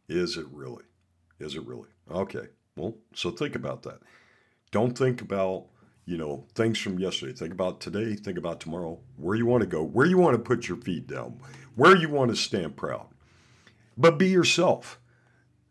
Is 0.07 0.37
it 0.37 0.45
really? 0.51 0.83
Is 1.39 1.55
it 1.55 1.65
really? 1.65 1.89
Okay. 2.11 2.49
Well, 2.75 2.93
so 3.15 3.31
think 3.31 3.55
about 3.55 3.81
that. 3.83 4.01
Don't 4.69 4.95
think 4.95 5.19
about, 5.21 5.65
you 6.07 6.17
know, 6.17 6.45
things 6.55 6.79
from 6.79 6.97
yesterday. 6.97 7.33
Think 7.33 7.53
about 7.53 7.79
today. 7.79 8.15
Think 8.15 8.39
about 8.39 8.59
tomorrow. 8.59 8.97
Where 9.17 9.35
you 9.35 9.45
want 9.45 9.61
to 9.61 9.67
go. 9.67 9.83
Where 9.83 10.07
you 10.07 10.17
want 10.17 10.33
to 10.35 10.41
put 10.41 10.67
your 10.67 10.77
feet 10.77 11.05
down 11.05 11.39
where 11.75 11.95
you 11.95 12.09
want 12.09 12.31
to 12.31 12.35
stand 12.35 12.75
proud. 12.75 13.05
But 13.95 14.17
be 14.17 14.29
yourself. 14.29 14.99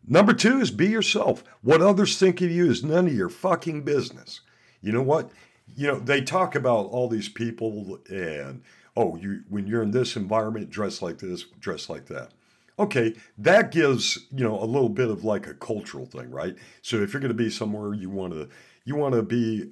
Number 0.07 0.31
two 0.31 0.61
is 0.61 0.71
be 0.71 0.87
yourself. 0.87 1.43
What 1.61 1.81
others 1.81 2.17
think 2.17 2.39
of 2.39 2.49
you 2.49 2.71
is 2.71 2.81
none 2.81 3.07
of 3.07 3.13
your 3.13 3.27
fucking 3.27 3.83
business. 3.83 4.39
You 4.81 4.93
know 4.93 5.01
what? 5.01 5.29
you 5.75 5.87
know, 5.87 5.99
they 5.99 6.21
talk 6.21 6.55
about 6.55 6.87
all 6.87 7.09
these 7.09 7.29
people 7.29 7.99
and 8.09 8.63
oh, 8.95 9.15
you 9.17 9.43
when 9.49 9.67
you're 9.67 9.83
in 9.83 9.91
this 9.91 10.15
environment, 10.15 10.69
dress 10.69 11.01
like 11.01 11.19
this, 11.19 11.43
dress 11.59 11.89
like 11.89 12.05
that. 12.07 12.31
Okay, 12.79 13.15
that 13.37 13.71
gives 13.71 14.27
you 14.31 14.43
know 14.43 14.61
a 14.61 14.65
little 14.65 14.89
bit 14.89 15.09
of 15.09 15.23
like 15.23 15.47
a 15.47 15.53
cultural 15.53 16.05
thing, 16.05 16.31
right? 16.31 16.55
So 16.81 16.97
if 16.97 17.11
you're 17.11 17.19
going 17.19 17.29
to 17.29 17.35
be 17.35 17.49
somewhere, 17.49 17.93
you 17.93 18.09
want 18.09 18.33
to 18.33 18.49
you 18.85 18.95
want 18.95 19.15
to 19.15 19.23
be 19.23 19.71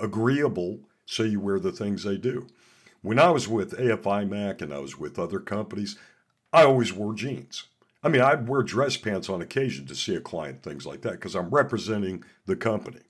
agreeable, 0.00 0.80
so 1.04 1.22
you 1.22 1.40
wear 1.40 1.58
the 1.58 1.72
things 1.72 2.04
they 2.04 2.16
do. 2.16 2.46
When 3.02 3.18
I 3.18 3.30
was 3.30 3.46
with 3.46 3.78
AFIMAC 3.78 4.62
and 4.62 4.72
I 4.72 4.78
was 4.78 4.98
with 4.98 5.18
other 5.18 5.38
companies, 5.38 5.96
I 6.52 6.64
always 6.64 6.92
wore 6.92 7.14
jeans. 7.14 7.64
I 8.02 8.08
mean, 8.08 8.22
I'd 8.22 8.48
wear 8.48 8.62
dress 8.62 8.96
pants 8.96 9.28
on 9.28 9.42
occasion 9.42 9.86
to 9.86 9.94
see 9.94 10.14
a 10.14 10.20
client, 10.20 10.62
things 10.62 10.86
like 10.86 11.02
that, 11.02 11.12
because 11.12 11.34
I'm 11.34 11.50
representing 11.50 12.24
the 12.46 12.56
company. 12.56 13.00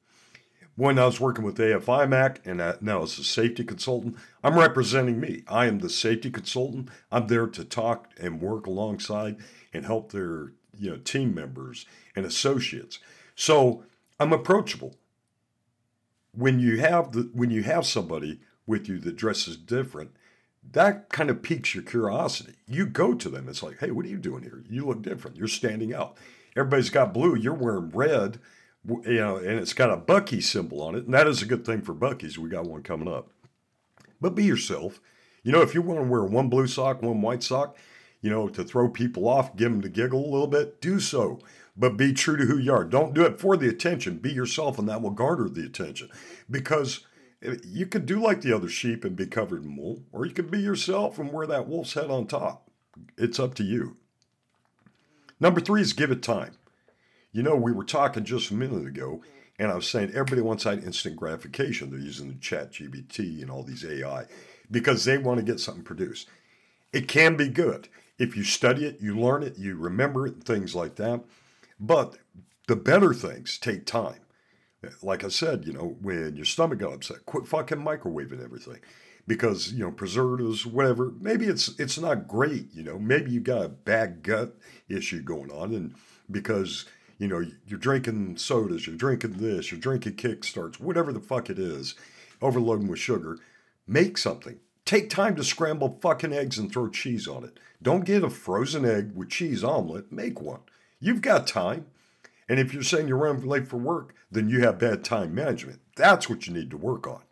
When 0.75 0.99
I 0.99 1.07
was 1.07 1.20
working 1.20 1.44
with 1.44 1.57
AFIMAC 1.57 2.38
and 2.44 2.59
now 2.83 3.03
as 3.03 3.18
a 3.18 3.25
safety 3.25 3.64
consultant, 3.64 4.16
I'm 4.44 4.59
representing 4.59 5.18
me. 5.18 5.42
I 5.49 5.66
am 5.66 5.79
the 5.79 5.88
safety 5.88 6.31
consultant. 6.31 6.90
I'm 7.11 7.29
there 7.29 7.46
to 7.46 7.64
talk 7.64 8.11
and 8.20 8.42
work 8.42 8.66
alongside 8.66 9.37
and 9.72 9.87
help 9.87 10.12
their 10.12 10.53
you 10.79 10.90
know 10.90 10.96
team 10.99 11.35
members 11.35 11.87
and 12.14 12.27
associates. 12.27 12.99
So 13.35 13.85
I'm 14.20 14.33
approachable. 14.33 14.96
When 16.37 16.61
you 16.61 16.79
have 16.79 17.12
the 17.12 17.31
when 17.33 17.51
you 17.51 17.62
have 17.62 17.87
somebody 17.87 18.40
with 18.66 18.88
you 18.88 18.99
that 18.99 19.16
dresses 19.16 19.57
different, 19.57 20.11
that 20.72 21.09
kind 21.09 21.31
of 21.31 21.42
piques 21.42 21.75
your 21.75 21.85
curiosity. 21.85 22.55
You 22.66 22.87
go 22.87 23.14
to 23.14 23.29
them. 23.29 23.49
It's 23.49 23.62
like, 23.62 23.79
hey, 23.79 23.90
what 23.90 24.05
are 24.05 24.11
you 24.11 24.18
doing 24.18 24.42
here? 24.42 24.62
You 24.68 24.87
look 24.87 25.03
different. 25.03 25.37
You're 25.37 25.49
standing 25.49 25.94
out. 25.94 26.16
Everybody's 26.57 26.90
got 26.90 27.14
blue. 27.14 27.37
You're 27.37 27.55
wearing 27.55 27.90
red, 27.90 28.38
you 28.87 29.14
know, 29.14 29.37
and 29.37 29.59
it's 29.59 29.72
got 29.72 29.92
a 29.92 29.96
Bucky 29.96 30.40
symbol 30.40 30.83
on 30.83 30.94
it. 30.94 31.05
And 31.05 31.14
that 31.14 31.27
is 31.27 31.42
a 31.42 31.46
good 31.46 31.64
thing 31.64 31.83
for 31.83 31.94
Buc-ee's. 31.94 32.38
We 32.38 32.49
got 32.49 32.64
one 32.64 32.83
coming 32.83 33.09
up. 33.09 33.31
But 34.20 34.35
be 34.35 34.44
yourself. 34.44 35.01
You 35.42 35.53
know, 35.53 35.62
if 35.62 35.75
you 35.75 35.83
want 35.83 36.01
to 36.01 36.07
wear 36.07 36.25
one 36.25 36.49
blue 36.49 36.66
sock, 36.66 37.03
one 37.03 37.20
white 37.22 37.42
sock, 37.42 37.77
you 38.20 38.31
know, 38.31 38.49
to 38.49 38.64
throw 38.64 38.88
people 38.88 39.29
off, 39.29 39.55
give 39.55 39.70
them 39.70 39.83
to 39.83 39.88
giggle 39.88 40.25
a 40.25 40.33
little 40.33 40.46
bit, 40.46 40.81
do 40.81 40.99
so. 40.99 41.38
But 41.77 41.97
be 41.97 42.12
true 42.12 42.37
to 42.37 42.47
who 42.47 42.59
you 42.59 42.73
are. 42.73 42.85
Don't 42.85 43.15
do 43.15 43.23
it 43.23 43.39
for 43.39 43.57
the 43.57 43.69
attention. 43.69 44.19
Be 44.19 44.33
yourself, 44.33 44.79
and 44.79 44.89
that 44.89 45.03
will 45.03 45.11
garner 45.11 45.49
the 45.49 45.65
attention. 45.65 46.11
Because 46.51 47.01
you 47.65 47.87
could 47.87 48.07
do 48.07 48.19
like 48.21 48.41
the 48.41 48.55
other 48.55 48.69
sheep 48.69 49.05
and 49.05 49.15
be 49.15 49.27
covered 49.27 49.62
in 49.62 49.77
wool, 49.77 50.03
or 50.12 50.25
you 50.25 50.33
could 50.33 50.51
be 50.51 50.61
yourself 50.61 51.19
and 51.19 51.33
wear 51.33 51.47
that 51.47 51.69
wolf's 51.69 51.95
head 51.95 52.11
on 52.11 52.27
top. 52.27 52.71
It's 53.19 53.39
up 53.39 53.55
to 53.57 53.62
you. 53.62 53.97
Number 55.39 55.61
three 55.61 55.83
is 55.83 55.93
give 55.93 56.11
it 56.11 56.23
time. 56.23 56.57
You 57.31 57.43
know, 57.43 57.57
we 57.57 57.73
were 57.73 57.85
talking 57.85 58.25
just 58.25 58.51
a 58.51 58.55
minute 58.55 58.87
ago, 58.87 59.23
and 59.59 59.71
I 59.71 59.75
was 59.75 59.87
saying 59.87 60.11
everybody 60.11 60.41
wants 60.41 60.65
that 60.65 60.83
instant 60.83 61.17
gratification. 61.17 61.91
They're 61.91 61.99
using 61.99 62.29
the 62.29 62.35
ChatGPT 62.35 63.43
and 63.43 63.51
all 63.51 63.62
these 63.62 63.85
AI 63.85 64.25
because 64.71 65.05
they 65.05 65.19
want 65.19 65.39
to 65.39 65.45
get 65.45 65.61
something 65.61 65.85
produced. 65.85 66.31
It 66.95 67.09
can 67.09 67.37
be 67.37 67.49
good. 67.49 67.89
If 68.19 68.35
you 68.35 68.45
study 68.45 68.87
it, 68.87 68.99
you 69.03 69.19
learn 69.19 69.43
it, 69.43 69.59
you 69.59 69.77
remember 69.77 70.27
it, 70.27 70.43
things 70.43 70.75
like 70.75 70.97
that. 70.97 71.23
But 71.79 72.17
the 72.69 72.77
better 72.77 73.12
things 73.12 73.59
take 73.59 73.87
time 73.87 74.21
like 75.03 75.25
I 75.25 75.29
said, 75.29 75.65
you 75.67 75.73
know, 75.73 75.97
when 76.01 76.37
your 76.37 76.45
stomach 76.45 76.79
got 76.79 76.93
upset, 76.93 77.27
quit 77.27 77.47
fucking 77.47 77.79
microwaving 77.79 78.43
everything. 78.43 78.79
Because, 79.27 79.73
you 79.73 79.81
know, 79.81 79.91
preservatives, 79.91 80.65
whatever, 80.65 81.12
maybe 81.21 81.47
it's 81.47 81.79
it's 81.81 81.99
not 81.99 82.29
great, 82.29 82.73
you 82.73 82.85
know. 82.85 82.99
Maybe 82.99 83.33
you 83.33 83.41
got 83.41 83.65
a 83.65 83.69
bad 83.69 84.23
gut 84.23 84.55
issue 84.89 85.21
going 85.21 85.51
on 85.51 85.75
and 85.75 85.95
because, 86.31 86.87
you 87.19 87.27
know, 87.27 87.45
you're 87.67 87.79
drinking 87.79 88.37
sodas, 88.37 88.87
you're 88.87 88.97
drinking 88.97 89.33
this, 89.33 89.73
you're 89.73 89.81
drinking 89.81 90.15
kickstarts, 90.15 90.79
whatever 90.79 91.12
the 91.12 91.21
fuck 91.21 91.51
it 91.51 91.59
is, 91.59 91.97
overloading 92.41 92.87
with 92.87 93.01
sugar, 93.01 93.39
make 93.87 94.17
something. 94.17 94.61
Take 94.85 95.11
time 95.11 95.35
to 95.35 95.43
scramble 95.43 95.99
fucking 96.01 96.33
eggs 96.33 96.59
and 96.59 96.71
throw 96.71 96.89
cheese 96.89 97.27
on 97.27 97.43
it. 97.43 97.59
Don't 97.83 98.05
get 98.05 98.23
a 98.23 98.31
frozen 98.31 98.85
egg 98.85 99.11
with 99.17 99.31
cheese 99.31 99.65
omelet, 99.65 100.12
make 100.12 100.41
one. 100.41 100.61
You've 101.07 101.23
got 101.23 101.47
time. 101.47 101.87
And 102.49 102.59
if 102.59 102.75
you're 102.75 102.83
saying 102.83 103.07
you're 103.07 103.16
running 103.16 103.47
late 103.47 103.69
for 103.69 103.77
work, 103.77 104.12
then 104.29 104.49
you 104.49 104.62
have 104.62 104.81
bad 104.81 105.05
time 105.05 105.33
management. 105.33 105.79
That's 105.95 106.29
what 106.29 106.49
you 106.49 106.53
need 106.53 106.69
to 106.71 106.77
work 106.77 107.07
on. 107.07 107.23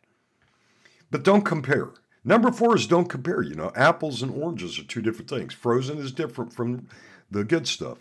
But 1.10 1.24
don't 1.24 1.42
compare. 1.42 1.90
Number 2.22 2.52
four 2.52 2.76
is 2.76 2.86
don't 2.86 3.08
compare. 3.08 3.42
You 3.42 3.56
know, 3.56 3.72
apples 3.74 4.22
and 4.22 4.30
oranges 4.30 4.78
are 4.78 4.84
two 4.84 5.02
different 5.02 5.28
things. 5.28 5.54
Frozen 5.54 5.98
is 5.98 6.12
different 6.12 6.52
from 6.52 6.86
the 7.32 7.42
good 7.42 7.66
stuff. 7.66 7.98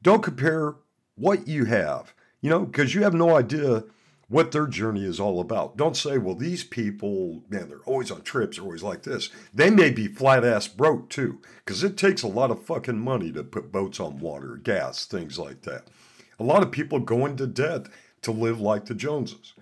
Don't 0.00 0.22
compare 0.22 0.76
what 1.16 1.48
you 1.48 1.64
have, 1.64 2.14
you 2.40 2.48
know, 2.48 2.64
because 2.64 2.94
you 2.94 3.02
have 3.02 3.12
no 3.12 3.36
idea 3.36 3.82
what 4.30 4.52
their 4.52 4.68
journey 4.68 5.04
is 5.04 5.18
all 5.18 5.40
about. 5.40 5.76
Don't 5.76 5.96
say, 5.96 6.16
well, 6.16 6.36
these 6.36 6.62
people, 6.62 7.42
man, 7.50 7.68
they're 7.68 7.78
always 7.78 8.12
on 8.12 8.22
trips, 8.22 8.56
they're 8.56 8.64
always 8.64 8.82
like 8.82 9.02
this. 9.02 9.28
They 9.52 9.70
may 9.70 9.90
be 9.90 10.06
flat 10.06 10.44
ass 10.44 10.68
broke 10.68 11.10
too, 11.10 11.40
because 11.64 11.82
it 11.82 11.96
takes 11.96 12.22
a 12.22 12.28
lot 12.28 12.52
of 12.52 12.64
fucking 12.64 13.00
money 13.00 13.32
to 13.32 13.42
put 13.42 13.72
boats 13.72 13.98
on 13.98 14.20
water, 14.20 14.56
gas, 14.56 15.04
things 15.04 15.36
like 15.36 15.62
that. 15.62 15.88
A 16.38 16.44
lot 16.44 16.62
of 16.62 16.70
people 16.70 17.00
go 17.00 17.26
into 17.26 17.46
debt 17.48 17.88
to 18.22 18.30
live 18.30 18.60
like 18.60 18.86
the 18.86 18.94
Joneses. 18.94 19.52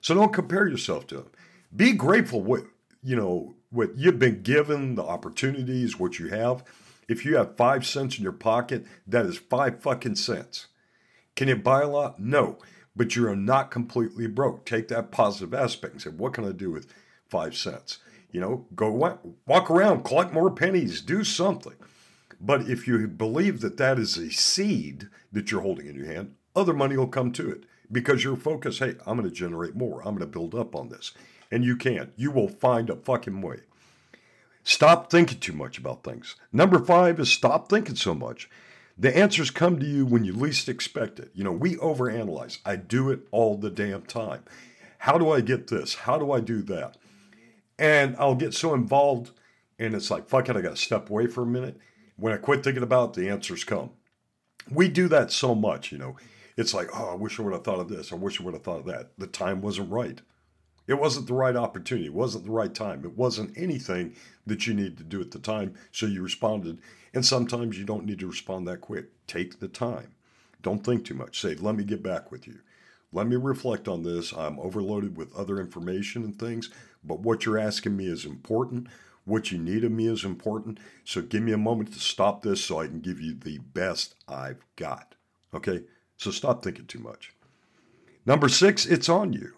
So 0.00 0.12
don't 0.14 0.32
compare 0.32 0.66
yourself 0.66 1.06
to 1.08 1.18
them. 1.18 1.30
Be 1.74 1.92
grateful 1.92 2.42
what 2.42 2.64
you 3.02 3.14
know 3.14 3.54
what 3.70 3.96
you've 3.96 4.18
been 4.18 4.42
given, 4.42 4.96
the 4.96 5.04
opportunities, 5.04 6.00
what 6.00 6.18
you 6.18 6.28
have. 6.28 6.64
If 7.08 7.24
you 7.24 7.36
have 7.36 7.56
five 7.56 7.86
cents 7.86 8.16
in 8.16 8.24
your 8.24 8.32
pocket, 8.32 8.84
that 9.06 9.24
is 9.26 9.38
five 9.38 9.80
fucking 9.80 10.16
cents. 10.16 10.66
Can 11.36 11.48
it 11.48 11.62
buy 11.62 11.82
a 11.82 11.88
lot? 11.88 12.18
No, 12.18 12.58
but 12.96 13.14
you're 13.14 13.36
not 13.36 13.70
completely 13.70 14.26
broke. 14.26 14.64
Take 14.64 14.88
that 14.88 15.10
positive 15.10 15.52
aspect 15.52 15.92
and 15.92 16.02
say, 16.02 16.10
what 16.10 16.32
can 16.32 16.46
I 16.46 16.52
do 16.52 16.70
with 16.70 16.92
five 17.28 17.56
cents? 17.56 17.98
You 18.32 18.40
know, 18.40 18.66
go 18.74 18.90
walk 19.46 19.70
around, 19.70 20.04
collect 20.04 20.32
more 20.32 20.50
pennies, 20.50 21.00
do 21.00 21.22
something. 21.22 21.74
But 22.40 22.68
if 22.68 22.86
you 22.86 23.06
believe 23.06 23.60
that 23.60 23.76
that 23.76 23.98
is 23.98 24.16
a 24.16 24.30
seed 24.30 25.08
that 25.32 25.50
you're 25.50 25.62
holding 25.62 25.86
in 25.86 25.96
your 25.96 26.06
hand, 26.06 26.34
other 26.54 26.72
money 26.72 26.96
will 26.96 27.06
come 27.06 27.32
to 27.32 27.50
it 27.50 27.64
because 27.90 28.24
your 28.24 28.36
focus, 28.36 28.78
hey, 28.78 28.94
I'm 29.06 29.18
going 29.18 29.28
to 29.28 29.34
generate 29.34 29.74
more. 29.74 30.00
I'm 30.00 30.16
going 30.16 30.20
to 30.20 30.26
build 30.26 30.54
up 30.54 30.74
on 30.74 30.88
this. 30.88 31.12
And 31.50 31.64
you 31.64 31.76
can't. 31.76 32.12
You 32.16 32.30
will 32.30 32.48
find 32.48 32.90
a 32.90 32.96
fucking 32.96 33.40
way. 33.40 33.60
Stop 34.64 35.10
thinking 35.10 35.38
too 35.38 35.52
much 35.52 35.78
about 35.78 36.02
things. 36.02 36.34
Number 36.52 36.80
five 36.80 37.20
is 37.20 37.32
stop 37.32 37.68
thinking 37.68 37.94
so 37.94 38.14
much. 38.14 38.50
The 38.98 39.16
answers 39.16 39.50
come 39.50 39.78
to 39.78 39.86
you 39.86 40.06
when 40.06 40.24
you 40.24 40.32
least 40.32 40.68
expect 40.68 41.18
it. 41.18 41.30
You 41.34 41.44
know, 41.44 41.52
we 41.52 41.76
overanalyze. 41.76 42.58
I 42.64 42.76
do 42.76 43.10
it 43.10 43.20
all 43.30 43.56
the 43.56 43.70
damn 43.70 44.02
time. 44.02 44.42
How 44.98 45.18
do 45.18 45.30
I 45.30 45.42
get 45.42 45.68
this? 45.68 45.94
How 45.94 46.18
do 46.18 46.32
I 46.32 46.40
do 46.40 46.62
that? 46.62 46.96
And 47.78 48.16
I'll 48.18 48.34
get 48.34 48.54
so 48.54 48.72
involved, 48.72 49.32
and 49.78 49.94
it's 49.94 50.10
like, 50.10 50.28
fuck 50.28 50.48
it, 50.48 50.56
I 50.56 50.62
got 50.62 50.70
to 50.70 50.82
step 50.82 51.10
away 51.10 51.26
for 51.26 51.42
a 51.42 51.46
minute 51.46 51.78
when 52.16 52.32
I 52.32 52.38
quit 52.38 52.64
thinking 52.64 52.82
about 52.82 53.16
it, 53.16 53.20
the 53.20 53.28
answers 53.28 53.64
come. 53.64 53.90
We 54.70 54.88
do 54.88 55.08
that 55.08 55.30
so 55.30 55.54
much, 55.54 55.92
you 55.92 55.98
know. 55.98 56.16
It's 56.56 56.74
like, 56.74 56.88
oh, 56.94 57.10
I 57.12 57.14
wish 57.14 57.38
I 57.38 57.42
would 57.42 57.52
have 57.52 57.64
thought 57.64 57.80
of 57.80 57.88
this. 57.88 58.12
I 58.12 58.16
wish 58.16 58.40
I 58.40 58.44
would 58.44 58.54
have 58.54 58.64
thought 58.64 58.80
of 58.80 58.86
that. 58.86 59.10
The 59.18 59.26
time 59.26 59.60
wasn't 59.60 59.90
right. 59.90 60.20
It 60.86 60.94
wasn't 60.94 61.26
the 61.26 61.34
right 61.34 61.56
opportunity. 61.56 62.06
It 62.06 62.14
wasn't 62.14 62.46
the 62.46 62.52
right 62.52 62.72
time. 62.72 63.04
It 63.04 63.16
wasn't 63.16 63.56
anything 63.58 64.14
that 64.46 64.66
you 64.66 64.72
needed 64.72 64.96
to 64.98 65.04
do 65.04 65.20
at 65.20 65.32
the 65.32 65.38
time. 65.38 65.74
So 65.92 66.06
you 66.06 66.22
responded. 66.22 66.78
And 67.16 67.24
sometimes 67.24 67.78
you 67.78 67.86
don't 67.86 68.04
need 68.04 68.18
to 68.18 68.26
respond 68.26 68.68
that 68.68 68.82
quick. 68.82 69.06
Take 69.26 69.58
the 69.58 69.68
time. 69.68 70.08
Don't 70.60 70.84
think 70.84 71.06
too 71.06 71.14
much. 71.14 71.40
Say, 71.40 71.54
let 71.54 71.74
me 71.74 71.82
get 71.82 72.02
back 72.02 72.30
with 72.30 72.46
you. 72.46 72.58
Let 73.10 73.26
me 73.26 73.36
reflect 73.36 73.88
on 73.88 74.02
this. 74.02 74.34
I'm 74.34 74.60
overloaded 74.60 75.16
with 75.16 75.34
other 75.34 75.58
information 75.58 76.24
and 76.24 76.38
things, 76.38 76.68
but 77.02 77.20
what 77.20 77.46
you're 77.46 77.56
asking 77.56 77.96
me 77.96 78.06
is 78.06 78.26
important. 78.26 78.88
What 79.24 79.50
you 79.50 79.56
need 79.56 79.82
of 79.82 79.92
me 79.92 80.08
is 80.08 80.26
important. 80.26 80.78
So 81.04 81.22
give 81.22 81.42
me 81.42 81.52
a 81.52 81.56
moment 81.56 81.94
to 81.94 82.00
stop 82.00 82.42
this 82.42 82.62
so 82.62 82.80
I 82.80 82.86
can 82.86 83.00
give 83.00 83.18
you 83.18 83.32
the 83.32 83.60
best 83.60 84.14
I've 84.28 84.62
got. 84.76 85.14
Okay? 85.54 85.84
So 86.18 86.30
stop 86.30 86.62
thinking 86.62 86.84
too 86.84 86.98
much. 86.98 87.32
Number 88.26 88.50
six, 88.50 88.84
it's 88.84 89.08
on 89.08 89.32
you. 89.32 89.54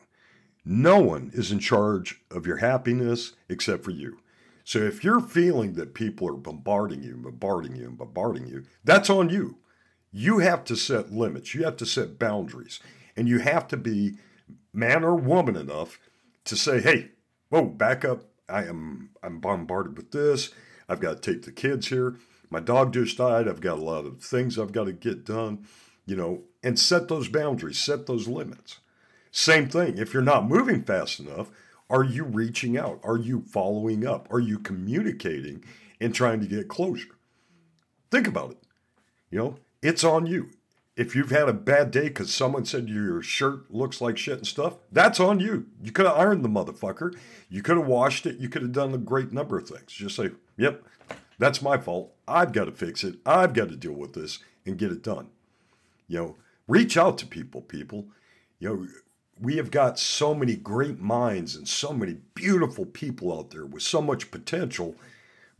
No 0.64 1.00
one 1.00 1.32
is 1.34 1.50
in 1.50 1.58
charge 1.58 2.20
of 2.30 2.46
your 2.46 2.58
happiness 2.58 3.32
except 3.48 3.82
for 3.82 3.90
you. 3.90 4.18
So 4.68 4.80
if 4.80 5.02
you're 5.02 5.22
feeling 5.22 5.72
that 5.76 5.94
people 5.94 6.28
are 6.28 6.36
bombarding 6.36 7.02
you, 7.02 7.16
bombarding 7.16 7.74
you, 7.74 7.86
and 7.86 7.96
bombarding 7.96 8.48
you, 8.48 8.64
that's 8.84 9.08
on 9.08 9.30
you. 9.30 9.56
You 10.12 10.40
have 10.40 10.62
to 10.64 10.76
set 10.76 11.10
limits. 11.10 11.54
You 11.54 11.64
have 11.64 11.78
to 11.78 11.86
set 11.86 12.18
boundaries. 12.18 12.78
And 13.16 13.30
you 13.30 13.38
have 13.38 13.66
to 13.68 13.78
be 13.78 14.18
man 14.74 15.04
or 15.04 15.14
woman 15.14 15.56
enough 15.56 15.98
to 16.44 16.54
say, 16.54 16.82
hey, 16.82 17.12
whoa, 17.48 17.64
back 17.64 18.04
up, 18.04 18.24
I 18.46 18.64
am 18.64 19.08
I'm 19.22 19.40
bombarded 19.40 19.96
with 19.96 20.10
this. 20.10 20.50
I've 20.86 21.00
got 21.00 21.22
to 21.22 21.32
take 21.32 21.46
the 21.46 21.52
kids 21.52 21.88
here. 21.88 22.16
My 22.50 22.60
dog 22.60 22.92
just 22.92 23.16
died. 23.16 23.48
I've 23.48 23.62
got 23.62 23.78
a 23.78 23.82
lot 23.82 24.04
of 24.04 24.20
things 24.20 24.58
I've 24.58 24.72
got 24.72 24.84
to 24.84 24.92
get 24.92 25.24
done, 25.24 25.64
you 26.04 26.14
know, 26.14 26.42
and 26.62 26.78
set 26.78 27.08
those 27.08 27.28
boundaries, 27.28 27.78
set 27.78 28.04
those 28.04 28.28
limits. 28.28 28.80
Same 29.30 29.70
thing. 29.70 29.96
If 29.96 30.12
you're 30.12 30.22
not 30.22 30.46
moving 30.46 30.82
fast 30.82 31.20
enough, 31.20 31.48
are 31.90 32.04
you 32.04 32.24
reaching 32.24 32.76
out? 32.76 33.00
Are 33.02 33.16
you 33.16 33.44
following 33.48 34.06
up? 34.06 34.28
Are 34.30 34.40
you 34.40 34.58
communicating 34.58 35.64
and 36.00 36.14
trying 36.14 36.40
to 36.40 36.46
get 36.46 36.68
closure? 36.68 37.16
Think 38.10 38.26
about 38.26 38.52
it. 38.52 38.58
You 39.30 39.38
know, 39.38 39.56
it's 39.82 40.04
on 40.04 40.26
you. 40.26 40.50
if 40.98 41.14
you've 41.14 41.30
had 41.30 41.48
a 41.48 41.52
bad 41.52 41.92
day 41.92 42.08
because 42.08 42.34
someone 42.34 42.64
said 42.64 42.88
your 42.88 43.22
shirt 43.22 43.70
looks 43.70 44.00
like 44.00 44.18
shit 44.18 44.38
and 44.38 44.46
stuff, 44.46 44.78
that's 44.90 45.20
on 45.20 45.38
you. 45.38 45.66
You 45.80 45.92
could 45.92 46.06
have 46.06 46.16
ironed 46.16 46.44
the 46.44 46.48
motherfucker. 46.48 47.16
You 47.48 47.62
could 47.62 47.76
have 47.76 47.86
washed 47.86 48.26
it. 48.26 48.38
You 48.38 48.48
could 48.48 48.62
have 48.62 48.72
done 48.72 48.92
a 48.92 48.98
great 48.98 49.32
number 49.32 49.56
of 49.56 49.68
things. 49.68 49.92
Just 49.92 50.16
say, 50.16 50.30
yep, 50.56 50.82
that's 51.38 51.62
my 51.62 51.78
fault. 51.78 52.12
I've 52.26 52.52
got 52.52 52.64
to 52.64 52.72
fix 52.72 53.04
it. 53.04 53.14
I've 53.24 53.54
got 53.54 53.68
to 53.68 53.76
deal 53.76 53.92
with 53.92 54.14
this 54.14 54.40
and 54.66 54.76
get 54.76 54.90
it 54.90 55.02
done. 55.02 55.28
You 56.08 56.18
know, 56.18 56.36
reach 56.66 56.96
out 56.96 57.16
to 57.18 57.26
people, 57.26 57.60
people. 57.60 58.08
You 58.58 58.68
know, 58.68 58.86
we 59.40 59.56
have 59.56 59.70
got 59.70 59.98
so 59.98 60.34
many 60.34 60.56
great 60.56 60.98
minds 60.98 61.56
and 61.56 61.68
so 61.68 61.92
many 61.92 62.16
beautiful 62.34 62.84
people 62.86 63.36
out 63.36 63.50
there 63.50 63.66
with 63.66 63.82
so 63.82 64.02
much 64.02 64.30
potential 64.30 64.94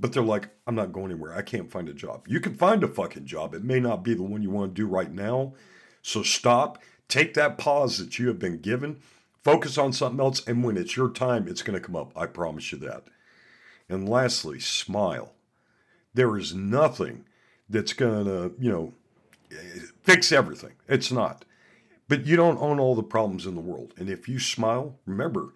but 0.00 0.12
they're 0.12 0.22
like, 0.22 0.48
I'm 0.66 0.74
not 0.74 0.92
going 0.92 1.10
anywhere. 1.10 1.34
I 1.34 1.42
can't 1.42 1.70
find 1.70 1.88
a 1.88 1.94
job. 1.94 2.26
You 2.28 2.40
can 2.40 2.54
find 2.54 2.84
a 2.84 2.88
fucking 2.88 3.24
job. 3.24 3.54
It 3.54 3.64
may 3.64 3.80
not 3.80 4.04
be 4.04 4.14
the 4.14 4.22
one 4.22 4.42
you 4.42 4.50
want 4.50 4.74
to 4.74 4.80
do 4.80 4.86
right 4.86 5.12
now. 5.12 5.54
So 6.02 6.22
stop, 6.22 6.82
take 7.08 7.34
that 7.34 7.58
pause 7.58 7.98
that 7.98 8.18
you 8.18 8.28
have 8.28 8.38
been 8.38 8.58
given, 8.58 9.00
focus 9.42 9.76
on 9.76 9.92
something 9.92 10.20
else, 10.20 10.46
and 10.46 10.62
when 10.62 10.76
it's 10.76 10.96
your 10.96 11.10
time, 11.10 11.48
it's 11.48 11.62
going 11.62 11.78
to 11.78 11.84
come 11.84 11.96
up. 11.96 12.12
I 12.16 12.26
promise 12.26 12.70
you 12.70 12.78
that. 12.78 13.04
And 13.88 14.08
lastly, 14.08 14.60
smile. 14.60 15.32
There 16.14 16.36
is 16.36 16.54
nothing 16.54 17.24
that's 17.68 17.92
going 17.92 18.24
to, 18.26 18.54
you 18.58 18.70
know, 18.70 18.92
fix 20.02 20.30
everything. 20.30 20.72
It's 20.86 21.10
not. 21.10 21.44
But 22.08 22.26
you 22.26 22.36
don't 22.36 22.58
own 22.58 22.80
all 22.80 22.94
the 22.94 23.02
problems 23.02 23.46
in 23.46 23.54
the 23.54 23.60
world. 23.60 23.92
And 23.98 24.08
if 24.08 24.28
you 24.28 24.38
smile, 24.38 24.98
remember, 25.06 25.52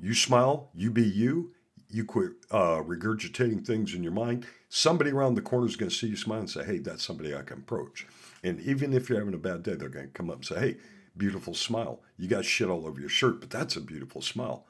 you 0.00 0.14
smile, 0.14 0.70
you 0.74 0.90
be 0.90 1.02
you, 1.02 1.52
you 1.90 2.04
quit 2.04 2.32
uh, 2.50 2.82
regurgitating 2.82 3.66
things 3.66 3.94
in 3.94 4.02
your 4.02 4.12
mind, 4.12 4.46
somebody 4.68 5.10
around 5.10 5.34
the 5.34 5.42
corner 5.42 5.66
is 5.66 5.76
going 5.76 5.90
to 5.90 5.94
see 5.94 6.06
you 6.06 6.16
smile 6.16 6.40
and 6.40 6.50
say, 6.50 6.64
hey, 6.64 6.78
that's 6.78 7.04
somebody 7.04 7.34
I 7.34 7.42
can 7.42 7.58
approach. 7.58 8.06
And 8.42 8.60
even 8.60 8.92
if 8.92 9.08
you're 9.08 9.18
having 9.18 9.34
a 9.34 9.38
bad 9.38 9.62
day, 9.62 9.74
they're 9.74 9.88
going 9.88 10.06
to 10.06 10.12
come 10.12 10.30
up 10.30 10.36
and 10.36 10.44
say, 10.44 10.58
hey, 10.58 10.76
beautiful 11.16 11.54
smile. 11.54 12.00
You 12.16 12.28
got 12.28 12.44
shit 12.44 12.68
all 12.68 12.86
over 12.86 12.98
your 13.00 13.10
shirt, 13.10 13.40
but 13.40 13.50
that's 13.50 13.76
a 13.76 13.80
beautiful 13.80 14.22
smile. 14.22 14.64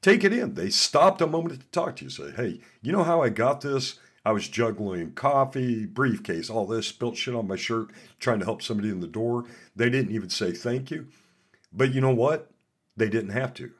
Take 0.00 0.24
it 0.24 0.32
in. 0.32 0.54
They 0.54 0.70
stopped 0.70 1.20
a 1.20 1.26
moment 1.26 1.60
to 1.60 1.66
talk 1.68 1.96
to 1.96 2.04
you. 2.04 2.10
Say, 2.10 2.30
hey, 2.32 2.60
you 2.80 2.92
know 2.92 3.04
how 3.04 3.22
I 3.22 3.28
got 3.28 3.60
this? 3.60 3.98
I 4.24 4.32
was 4.32 4.48
juggling 4.48 5.12
coffee, 5.12 5.84
briefcase, 5.84 6.48
all 6.48 6.66
this, 6.66 6.86
spilt 6.86 7.16
shit 7.16 7.34
on 7.34 7.48
my 7.48 7.56
shirt, 7.56 7.88
trying 8.20 8.38
to 8.38 8.44
help 8.44 8.62
somebody 8.62 8.88
in 8.88 9.00
the 9.00 9.08
door. 9.08 9.44
They 9.74 9.90
didn't 9.90 10.14
even 10.14 10.30
say 10.30 10.52
thank 10.52 10.90
you. 10.90 11.08
But 11.72 11.92
you 11.92 12.00
know 12.00 12.14
what? 12.14 12.50
They 12.96 13.08
didn't 13.08 13.30
have 13.30 13.52
to. 13.54 13.72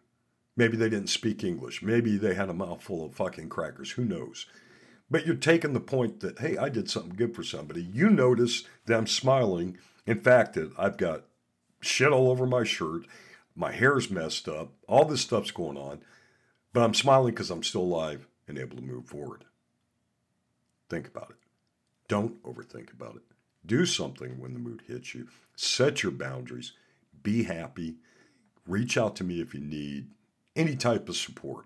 Maybe 0.57 0.76
they 0.76 0.88
didn't 0.88 1.11
speak 1.11 1.44
English. 1.44 1.83
Maybe 1.83 2.16
they 2.16 2.35
had 2.35 2.48
a 2.48 2.55
mouthful 2.55 3.05
of 3.05 3.14
fucking 3.14 3.48
crackers. 3.48 3.92
Who 3.92 4.05
knows? 4.05 4.46
But 5.11 5.26
you're 5.26 5.37
taking 5.37 5.74
the 5.74 5.81
point 5.81 6.20
that, 6.20 6.38
hey, 6.38 6.57
I 6.57 6.68
did 6.68 6.90
something 6.90 7.14
good 7.14 7.35
for 7.35 7.42
somebody. 7.42 7.83
You 7.83 8.11
notice 8.11 8.64
that 8.87 8.96
I'm 8.96 9.07
smiling. 9.07 9.78
In 10.07 10.20
fact, 10.20 10.55
that 10.55 10.72
I've 10.78 10.96
got 10.96 11.24
shit 11.81 12.12
all 12.12 12.31
over 12.31 12.46
my 12.46 12.64
shirt. 12.64 13.07
My 13.55 13.72
hair's 13.72 14.11
messed 14.11 14.48
up. 14.48 14.72
All 14.88 15.05
this 15.05 15.20
stuff's 15.20 15.50
going 15.50 15.76
on. 15.76 16.00
But 16.72 16.83
I'm 16.83 16.94
smiling 16.94 17.35
because 17.35 17.50
I'm 17.50 17.62
still 17.62 17.83
alive 17.83 18.26
and 18.48 18.59
able 18.59 18.76
to 18.76 18.83
move 18.83 19.07
forward. 19.07 19.44
Think 20.92 21.09
about 21.09 21.31
it. 21.31 21.37
Don't 22.07 22.42
overthink 22.42 22.92
about 22.92 23.16
it. 23.16 23.22
Do 23.64 23.87
something 23.87 24.38
when 24.38 24.52
the 24.52 24.59
mood 24.59 24.83
hits 24.87 25.14
you. 25.14 25.26
Set 25.57 26.02
your 26.02 26.12
boundaries. 26.12 26.74
Be 27.22 27.44
happy. 27.44 27.94
Reach 28.66 28.98
out 28.98 29.16
to 29.16 29.24
me 29.24 29.40
if 29.40 29.55
you 29.55 29.61
need 29.61 30.09
any 30.55 30.76
type 30.76 31.09
of 31.09 31.16
support. 31.16 31.64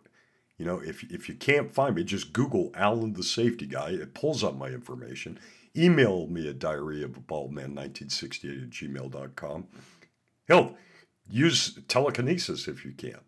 You 0.58 0.64
know, 0.64 0.78
if, 0.78 1.02
if 1.10 1.28
you 1.28 1.34
can't 1.34 1.74
find 1.74 1.96
me, 1.96 2.04
just 2.04 2.32
Google 2.32 2.70
Allen 2.76 3.14
the 3.14 3.24
Safety 3.24 3.66
Guy. 3.66 3.88
It 3.88 4.14
pulls 4.14 4.44
up 4.44 4.56
my 4.56 4.68
information. 4.68 5.40
Email 5.76 6.28
me 6.28 6.48
at 6.48 6.60
diary 6.60 7.02
of 7.02 7.16
a 7.16 7.20
bald 7.20 7.50
man 7.50 7.74
1968 7.74 8.62
at 8.62 8.70
gmail.com. 8.70 9.66
Hell, 10.48 10.76
use 11.28 11.80
telekinesis 11.88 12.68
if 12.68 12.84
you 12.84 12.92
can. 12.92 13.18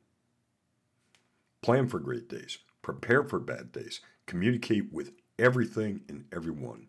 Plan 1.61 1.89
for 1.89 1.99
great 1.99 2.29
days. 2.29 2.59
Prepare 2.83 3.25
for 3.25 3.41
bad 3.41 3.73
days. 3.73 4.01
Communicate 4.27 4.93
with 4.93 5.11
everything 5.39 6.01
and 6.09 6.25
everyone. 6.33 6.89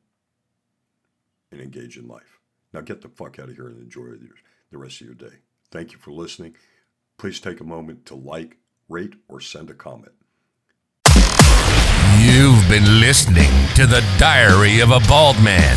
And 1.51 1.61
engage 1.61 1.97
in 1.97 2.07
life. 2.07 2.39
Now 2.73 2.81
get 2.81 3.01
the 3.01 3.09
fuck 3.09 3.39
out 3.39 3.49
of 3.49 3.55
here 3.55 3.67
and 3.67 3.81
enjoy 3.81 4.03
the 4.71 4.77
rest 4.77 5.01
of 5.01 5.07
your 5.07 5.15
day. 5.15 5.37
Thank 5.71 5.93
you 5.93 5.97
for 5.97 6.11
listening 6.11 6.55
please 7.19 7.41
take 7.41 7.59
a 7.59 7.63
moment 7.65 8.05
to 8.05 8.15
like, 8.15 8.55
rate, 8.87 9.13
or 9.27 9.41
send 9.41 9.69
a 9.69 9.73
comment. 9.73 10.13
You've 12.17 12.67
been 12.69 13.01
listening 13.01 13.51
to 13.75 13.85
the 13.85 14.03
Diary 14.17 14.79
of 14.79 14.91
a 14.91 15.01
Bald 15.01 15.35
Man. 15.43 15.75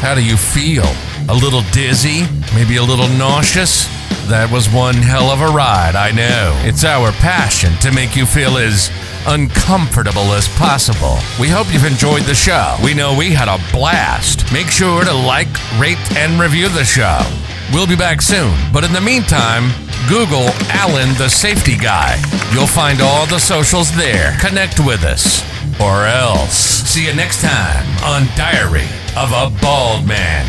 How 0.00 0.16
do 0.16 0.24
you 0.24 0.36
feel? 0.36 0.84
A 1.28 1.34
little 1.34 1.62
dizzy? 1.72 2.22
Maybe 2.54 2.76
a 2.76 2.82
little 2.82 3.08
nauseous? 3.08 3.86
That 4.26 4.50
was 4.50 4.68
one 4.68 4.96
hell 4.96 5.30
of 5.30 5.40
a 5.40 5.46
ride, 5.46 5.94
I 5.94 6.10
know. 6.10 6.60
It's 6.64 6.84
our 6.84 7.12
passion 7.12 7.72
to 7.78 7.92
make 7.92 8.16
you 8.16 8.26
feel 8.26 8.58
as 8.58 8.90
uncomfortable 9.26 10.32
as 10.32 10.48
possible. 10.48 11.18
We 11.40 11.48
hope 11.48 11.72
you've 11.72 11.84
enjoyed 11.84 12.22
the 12.22 12.34
show. 12.34 12.76
We 12.82 12.94
know 12.94 13.16
we 13.16 13.30
had 13.30 13.48
a 13.48 13.58
blast. 13.72 14.52
Make 14.52 14.68
sure 14.68 15.04
to 15.04 15.12
like, 15.12 15.48
rate, 15.78 15.98
and 16.16 16.40
review 16.40 16.68
the 16.68 16.84
show. 16.84 17.20
We'll 17.72 17.86
be 17.86 17.96
back 17.96 18.22
soon, 18.22 18.54
but 18.72 18.84
in 18.84 18.92
the 18.92 19.00
meantime, 19.00 19.70
Google 20.08 20.48
Allen 20.70 21.14
the 21.18 21.28
Safety 21.28 21.76
Guy. 21.76 22.16
You'll 22.52 22.66
find 22.66 23.00
all 23.00 23.26
the 23.26 23.40
socials 23.40 23.94
there. 23.96 24.36
Connect 24.40 24.78
with 24.78 25.04
us. 25.04 25.42
Or 25.80 26.06
else. 26.06 26.56
See 26.56 27.06
you 27.06 27.14
next 27.14 27.42
time 27.42 27.86
on 28.04 28.28
Diary 28.36 28.86
of 29.16 29.32
a 29.32 29.50
Bald 29.60 30.06
Man. 30.06 30.46